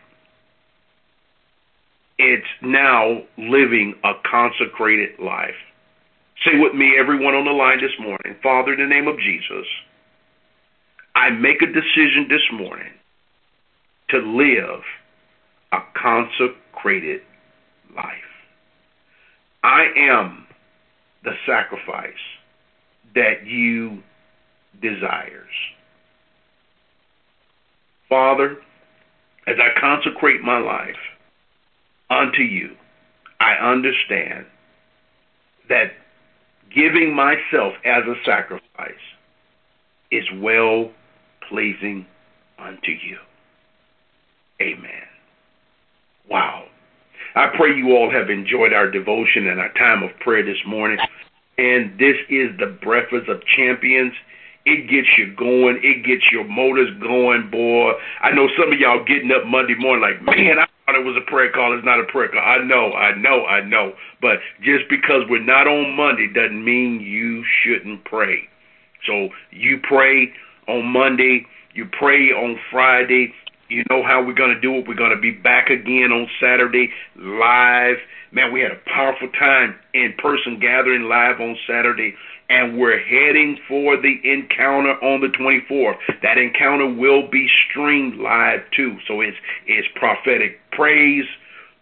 It's 2.19 2.47
now 2.61 3.21
living 3.37 3.93
a 4.03 4.13
consecrated 4.29 5.19
life. 5.19 5.55
Say 6.45 6.57
with 6.59 6.73
me, 6.73 6.93
everyone 6.99 7.35
on 7.35 7.45
the 7.45 7.51
line 7.51 7.79
this 7.81 7.91
morning 7.99 8.35
Father, 8.41 8.73
in 8.73 8.79
the 8.79 8.87
name 8.87 9.07
of 9.07 9.17
Jesus, 9.19 9.65
I 11.15 11.29
make 11.29 11.61
a 11.61 11.67
decision 11.67 12.27
this 12.29 12.41
morning 12.53 12.93
to 14.09 14.17
live 14.17 14.81
a 15.71 15.79
consecrated 15.95 17.21
life. 17.95 18.13
I 19.63 19.87
am 19.97 20.47
the 21.23 21.33
sacrifice 21.45 22.13
that 23.15 23.45
you 23.45 24.01
desires. 24.81 25.53
Father, 28.07 28.57
as 29.47 29.55
I 29.59 29.79
consecrate 29.79 30.41
my 30.41 30.59
life 30.59 30.95
unto 32.09 32.41
you, 32.41 32.75
I 33.39 33.53
understand 33.53 34.45
that 35.69 35.91
giving 36.73 37.15
myself 37.15 37.73
as 37.85 38.03
a 38.05 38.15
sacrifice 38.25 38.93
is 40.11 40.25
well 40.35 40.91
pleasing 41.49 42.05
unto 42.59 42.91
you. 42.91 43.17
Amen. 44.61 45.07
Wow. 46.29 46.65
I 47.35 47.47
pray 47.55 47.75
you 47.75 47.95
all 47.95 48.11
have 48.11 48.29
enjoyed 48.29 48.73
our 48.73 48.89
devotion 48.89 49.47
and 49.47 49.59
our 49.59 49.71
time 49.73 50.03
of 50.03 50.09
prayer 50.19 50.43
this 50.43 50.57
morning. 50.65 50.97
And 51.57 51.97
this 51.99 52.15
is 52.29 52.49
the 52.59 52.77
Breakfast 52.81 53.29
of 53.29 53.41
Champions. 53.55 54.13
It 54.65 54.89
gets 54.89 55.07
you 55.17 55.33
going. 55.35 55.79
It 55.83 56.05
gets 56.05 56.23
your 56.31 56.43
motors 56.43 56.89
going, 56.99 57.49
boy. 57.49 57.93
I 58.21 58.31
know 58.31 58.47
some 58.59 58.73
of 58.73 58.79
y'all 58.79 59.05
getting 59.05 59.31
up 59.31 59.45
Monday 59.45 59.75
morning 59.75 60.01
like, 60.01 60.21
man, 60.23 60.59
I 60.59 60.66
it 60.97 61.05
was 61.05 61.15
a 61.15 61.29
prayer 61.29 61.51
call. 61.51 61.77
It's 61.77 61.85
not 61.85 61.99
a 61.99 62.05
prayer 62.11 62.29
call. 62.29 62.41
I 62.41 62.63
know, 62.63 62.93
I 62.93 63.15
know, 63.15 63.45
I 63.45 63.61
know. 63.61 63.93
But 64.21 64.39
just 64.61 64.89
because 64.89 65.23
we're 65.29 65.43
not 65.43 65.67
on 65.67 65.95
Monday 65.95 66.27
doesn't 66.33 66.63
mean 66.63 66.99
you 66.99 67.43
shouldn't 67.63 68.03
pray. 68.05 68.49
So 69.05 69.29
you 69.51 69.79
pray 69.81 70.33
on 70.67 70.85
Monday, 70.85 71.45
you 71.73 71.85
pray 71.97 72.29
on 72.29 72.59
Friday, 72.71 73.33
you 73.69 73.83
know 73.89 74.01
how 74.03 74.23
we're 74.23 74.33
going 74.33 74.55
to 74.55 74.61
do 74.61 74.75
it. 74.75 74.87
We're 74.87 74.95
going 74.95 75.15
to 75.15 75.19
be 75.19 75.31
back 75.31 75.69
again 75.69 76.11
on 76.11 76.27
Saturday 76.39 76.89
live. 77.15 77.97
Man, 78.31 78.53
we 78.53 78.61
had 78.61 78.71
a 78.71 78.79
powerful 78.85 79.29
time 79.37 79.75
in 79.93 80.13
person 80.17 80.59
gathering 80.59 81.03
live 81.03 81.39
on 81.39 81.57
Saturday, 81.67 82.15
and 82.49 82.77
we're 82.77 82.99
heading 82.99 83.57
for 83.67 83.97
the 83.97 84.19
encounter 84.23 84.93
on 85.03 85.21
the 85.21 85.27
24th. 85.27 85.97
That 86.23 86.37
encounter 86.37 86.87
will 86.87 87.29
be 87.29 87.47
streamed 87.69 88.19
live 88.19 88.61
too. 88.75 88.97
So 89.07 89.21
it's 89.21 89.37
it's 89.65 89.87
prophetic 89.95 90.59
praise, 90.71 91.25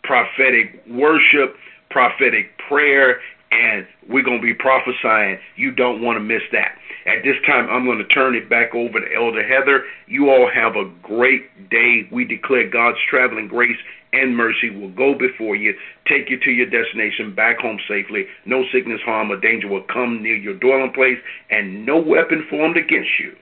prophetic 0.04 0.84
worship, 0.90 1.56
prophetic 1.90 2.58
prayer, 2.68 3.20
and 3.52 3.86
we're 4.10 4.24
going 4.24 4.42
to 4.42 4.46
be 4.46 4.54
prophesying. 4.54 5.40
You 5.56 5.72
don't 5.72 6.02
want 6.02 6.18
to 6.18 6.20
miss 6.20 6.42
that. 6.52 6.78
At 7.06 7.24
this 7.24 7.36
time, 7.46 7.70
I'm 7.70 7.86
going 7.86 8.00
to 8.00 8.08
turn 8.08 8.34
it 8.34 8.50
back 8.50 8.74
over 8.74 9.00
to 9.00 9.16
Elder 9.16 9.48
Heather. 9.48 9.84
You 10.08 10.32
all 10.32 10.50
have 10.52 10.76
a 10.76 10.90
great 11.04 11.70
day. 11.70 12.10
We 12.12 12.26
declare 12.26 12.68
God's 12.68 12.98
traveling 13.08 13.48
grace 13.48 13.78
and 14.16 14.36
mercy 14.36 14.70
will 14.70 14.92
go 14.92 15.14
before 15.18 15.56
you, 15.56 15.74
take 16.08 16.30
you 16.30 16.40
to 16.40 16.52
your 16.52 16.70
destination, 16.70 17.36
back 17.36 17.60
home 17.60 17.80
safely. 17.88 18.26
No 18.46 18.64
sickness, 18.72 19.00
harm, 19.06 19.32
or 19.32 19.40
danger 19.40 19.68
will 19.68 19.84
come 19.92 20.24
near 20.24 20.36
your 20.36 20.56
dwelling 20.56 20.94
place, 20.94 21.18
and 21.50 21.86
no 21.86 21.98
weapon 21.98 22.46
formed 22.50 22.78
against 22.78 23.10
you 23.20 23.34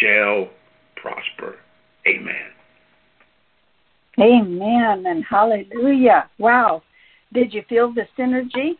shall 0.00 0.48
prosper. 0.96 1.56
Amen. 2.06 2.50
Amen 4.20 5.04
and 5.06 5.24
hallelujah. 5.28 6.28
Wow. 6.38 6.82
Did 7.32 7.52
you 7.52 7.62
feel 7.68 7.92
the 7.92 8.06
synergy? 8.18 8.76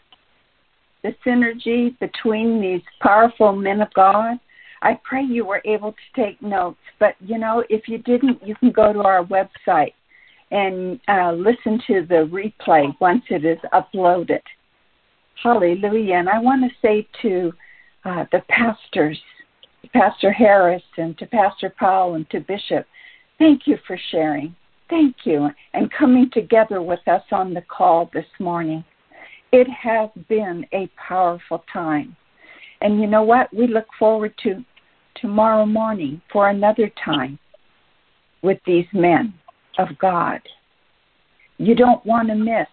the 1.03 1.15
synergy 1.25 1.99
between 1.99 2.61
these 2.61 2.83
powerful 3.01 3.53
men 3.55 3.81
of 3.81 3.93
God. 3.95 4.39
I 4.83 4.99
pray 5.05 5.23
you 5.23 5.45
were 5.45 5.63
able 5.65 5.93
to 5.93 6.23
take 6.23 6.41
notes, 6.41 6.79
but 7.01 7.15
you 7.21 7.39
know, 7.39 7.65
if 7.69 7.89
you 7.89 7.99
didn't, 7.99 8.47
you 8.47 8.55
can 8.57 8.71
go 8.71 8.93
to 8.93 9.01
our 9.01 9.25
website 9.25 9.95
and 10.51 11.01
uh, 11.09 11.33
listen 11.33 11.81
to 11.87 12.07
the 12.09 12.29
replay 12.33 12.95
once 13.01 13.23
it 13.29 13.45
is 13.45 13.59
uploaded. 13.73 14.41
Hallelujah. 15.43 16.17
And 16.17 16.29
I 16.29 16.39
want 16.39 16.69
to 16.69 16.77
say 16.81 17.07
to 17.23 17.53
uh, 18.05 18.25
the 18.33 18.43
pastors, 18.49 19.19
Pastor 19.93 20.33
Harris 20.33 20.83
and 20.97 21.17
to 21.19 21.27
Pastor 21.27 21.73
Powell 21.79 22.15
and 22.15 22.29
to 22.31 22.41
Bishop, 22.41 22.87
thank 23.39 23.67
you 23.67 23.79
for 23.87 23.99
sharing. 24.11 24.55
Thank 24.91 25.17
you. 25.25 25.49
And 25.75 25.93
coming 25.93 26.31
together 26.33 26.83
with 26.83 27.07
us 27.07 27.23
on 27.31 27.55
the 27.55 27.63
call 27.63 28.11
this 28.13 28.27
morning. 28.41 28.85
It 29.53 29.69
has 29.71 30.11
been 30.29 30.67
a 30.73 30.91
powerful 30.97 31.65
time. 31.73 32.17
And 32.81 33.01
you 33.01 33.07
know 33.07 33.23
what? 33.23 33.53
We 33.55 33.67
look 33.67 33.87
forward 33.99 34.35
to 34.45 34.65
tomorrow 35.21 35.67
morning 35.67 36.21
for 36.33 36.49
another 36.49 36.91
time 37.05 37.39
with 38.43 38.59
these 38.67 38.87
men 38.93 39.35
of 39.79 39.89
God. 39.99 40.41
You 41.59 41.75
don't 41.75 42.05
want 42.05 42.29
to 42.29 42.35
miss. 42.35 42.69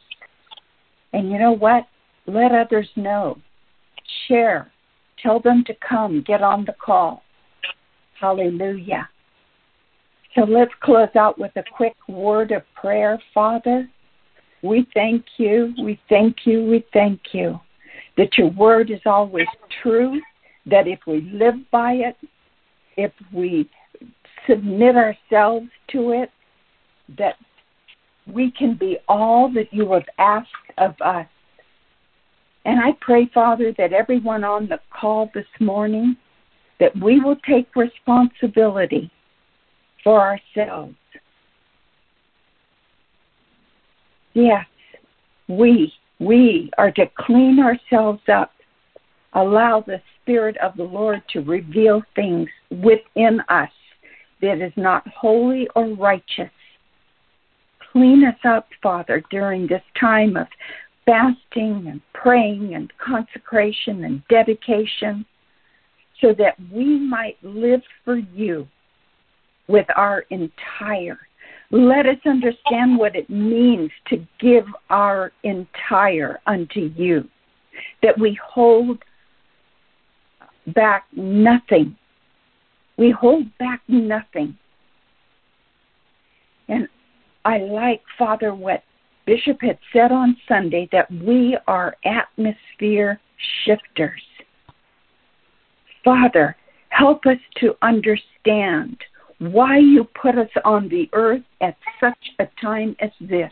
And 1.14 1.32
you 1.32 1.40
know 1.40 1.54
what? 1.54 1.88
Let 2.28 2.52
others 2.52 2.90
know. 2.96 3.38
Share. 4.28 4.72
Tell 5.22 5.40
them 5.40 5.64
to 5.68 5.74
come. 5.88 6.24
Get 6.28 6.42
on 6.42 6.66
the 6.66 6.76
call. 6.84 7.24
Hallelujah. 8.20 9.08
So 10.36 10.42
let's 10.42 10.72
close 10.82 11.10
out 11.16 11.40
with 11.40 11.52
a 11.56 11.64
quick 11.76 11.96
word 12.08 12.52
of 12.52 12.64
prayer, 12.76 13.20
Father. 13.34 13.90
We 14.62 14.88
thank 14.94 15.24
you, 15.38 15.74
we 15.82 16.00
thank 16.10 16.38
you, 16.46 16.66
we 16.66 16.84
thank 16.92 17.20
you 17.32 17.60
that 18.18 18.38
your 18.38 18.50
word 18.52 18.92
is 18.92 19.02
always 19.06 19.48
true, 19.82 20.20
that 20.66 20.88
if 20.88 21.00
we 21.06 21.30
live 21.34 21.56
by 21.72 21.94
it, 21.94 22.16
if 22.98 23.12
we 23.34 23.70
submit 24.50 24.96
ourselves 24.96 25.68
to 25.92 26.12
it, 26.12 26.30
that 27.18 27.36
we 28.28 28.52
can 28.52 28.76
be 28.76 28.98
all 29.08 29.52
that 29.54 29.72
you 29.72 29.92
have 29.94 30.06
asked 30.18 30.50
of 30.78 30.96
us. 31.02 31.28
And 32.66 32.80
I 32.80 32.94
pray, 33.00 33.30
Father, 33.34 33.74
that 33.78 33.94
everyone 33.94 34.44
on 34.44 34.68
the 34.68 34.80
call 34.90 35.30
this 35.34 35.46
morning, 35.60 36.18
that 36.80 36.96
we 37.00 37.20
will 37.20 37.38
take 37.48 37.68
responsibility 37.76 39.12
for 40.04 40.20
ourselves 40.20 40.96
Yes, 44.36 44.66
we, 45.48 45.94
we 46.20 46.70
are 46.78 46.92
to 46.92 47.06
clean 47.18 47.58
ourselves 47.60 48.22
up. 48.28 48.52
Allow 49.34 49.82
the 49.88 50.02
Spirit 50.22 50.58
of 50.58 50.76
the 50.76 50.84
Lord 50.84 51.24
to 51.32 51.40
reveal 51.40 52.04
things 52.16 52.50
within 52.70 53.40
us 53.48 53.70
that 54.42 54.60
is 54.60 54.74
not 54.76 55.08
holy 55.08 55.70
or 55.74 55.88
righteous. 55.96 56.52
Clean 57.96 58.26
us 58.26 58.36
up, 58.44 58.68
Father, 58.84 59.24
during 59.32 59.68
this 59.68 59.82
time 59.98 60.36
of 60.36 60.48
fasting 61.06 61.86
and 61.88 62.02
praying 62.14 62.74
and 62.76 62.92
consecration 62.98 64.04
and 64.04 64.22
dedication 64.28 65.26
so 66.20 66.34
that 66.38 66.58
we 66.74 67.00
might 67.00 67.38
live 67.42 67.80
for 68.04 68.18
you 68.18 68.68
with 69.70 69.86
our 69.96 70.26
entire. 70.30 71.18
Let 71.72 72.06
us 72.06 72.18
understand 72.26 72.98
what 72.98 73.16
it 73.16 73.30
means 73.30 73.92
to 74.10 74.28
give 74.42 74.66
our 74.90 75.32
entire 75.44 76.42
unto 76.48 76.92
you, 76.98 77.30
that 78.04 78.20
we 78.20 78.38
hold 78.46 79.00
back 80.68 81.06
nothing. 81.14 81.96
We 82.98 83.12
hold 83.12 83.46
back 83.58 83.82
nothing. 83.88 84.58
And 86.68 86.90
I 87.46 87.60
like, 87.60 88.02
Father, 88.18 88.56
what 88.56 88.84
Bishop 89.26 89.62
had 89.62 89.78
said 89.94 90.12
on 90.12 90.36
Sunday 90.48 90.90
that 90.92 91.10
we 91.12 91.58
are 91.68 91.96
atmosphere 92.04 93.20
shifters. 93.66 94.22
Father, 96.04 96.56
help 96.90 97.26
us 97.26 97.38
to 97.60 97.76
understand 97.82 98.98
why 99.40 99.78
you 99.78 100.08
put 100.20 100.38
us 100.38 100.50
on 100.64 100.90
the 100.90 101.10
earth 101.14 101.44
at 101.62 101.78
such 102.00 102.32
a 102.40 102.48
time 102.62 102.96
as 103.00 103.12
this. 103.22 103.52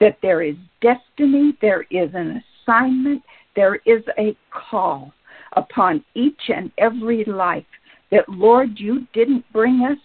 That 0.00 0.18
there 0.22 0.42
is 0.42 0.56
destiny, 0.80 1.56
there 1.60 1.82
is 1.90 2.10
an 2.14 2.42
assignment, 2.64 3.22
there 3.56 3.76
is 3.86 4.02
a 4.18 4.36
call 4.50 5.12
upon 5.54 6.04
each 6.14 6.50
and 6.54 6.70
every 6.78 7.24
life. 7.24 7.64
That, 8.10 8.28
Lord, 8.28 8.78
you 8.78 9.06
didn't 9.12 9.44
bring 9.52 9.84
us 9.84 9.98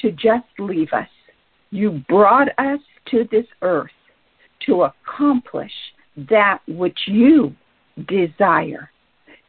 to 0.00 0.10
just 0.12 0.46
leave 0.58 0.92
us. 0.92 1.08
You 1.72 2.02
brought 2.06 2.48
us 2.58 2.80
to 3.10 3.26
this 3.30 3.46
earth 3.62 3.90
to 4.66 4.82
accomplish 4.82 5.72
that 6.28 6.58
which 6.68 6.98
you 7.06 7.54
desire 8.06 8.90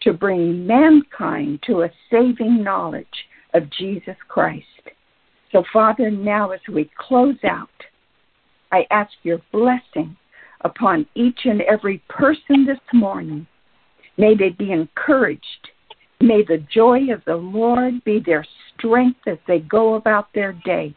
to 0.02 0.14
bring 0.14 0.66
mankind 0.66 1.60
to 1.68 1.82
a 1.82 1.92
saving 2.10 2.64
knowledge 2.64 3.06
of 3.54 3.70
Jesus 3.70 4.16
Christ. 4.30 4.66
So, 5.52 5.66
Father, 5.74 6.10
now 6.10 6.52
as 6.52 6.62
we 6.74 6.90
close 6.98 7.36
out, 7.44 7.70
I 8.72 8.88
ask 8.90 9.12
your 9.24 9.42
blessing 9.52 10.16
upon 10.62 11.06
each 11.16 11.40
and 11.44 11.62
every 11.64 12.02
person 12.08 12.66
this 12.66 12.80
morning. 12.94 13.46
May 14.18 14.34
they 14.34 14.50
be 14.50 14.72
encouraged. 14.72 15.44
May 16.22 16.44
the 16.44 16.66
joy 16.74 17.12
of 17.12 17.22
the 17.26 17.36
Lord 17.36 18.02
be 18.06 18.22
their 18.26 18.46
strength 18.78 19.20
as 19.28 19.38
they 19.46 19.60
go 19.60 19.96
about 19.96 20.28
their 20.34 20.54
day. 20.66 20.96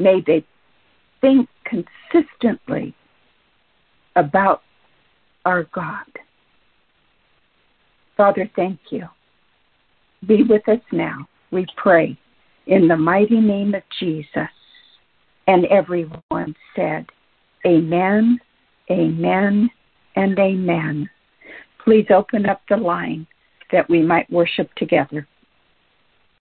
May 0.00 0.22
they 0.26 0.44
think 1.20 1.48
consistently 1.64 2.94
about 4.16 4.62
our 5.44 5.64
God. 5.74 6.06
Father, 8.16 8.50
thank 8.56 8.78
you. 8.90 9.06
Be 10.26 10.42
with 10.42 10.66
us 10.68 10.80
now, 10.90 11.28
we 11.50 11.66
pray, 11.76 12.18
in 12.66 12.88
the 12.88 12.96
mighty 12.96 13.40
name 13.40 13.74
of 13.74 13.82
Jesus. 13.98 14.48
And 15.46 15.66
everyone 15.66 16.54
said, 16.74 17.06
Amen, 17.66 18.38
Amen, 18.90 19.70
and 20.16 20.38
Amen. 20.38 21.10
Please 21.84 22.06
open 22.10 22.46
up 22.46 22.62
the 22.68 22.76
line 22.76 23.26
that 23.70 23.88
we 23.88 24.02
might 24.02 24.30
worship 24.30 24.74
together. 24.76 25.26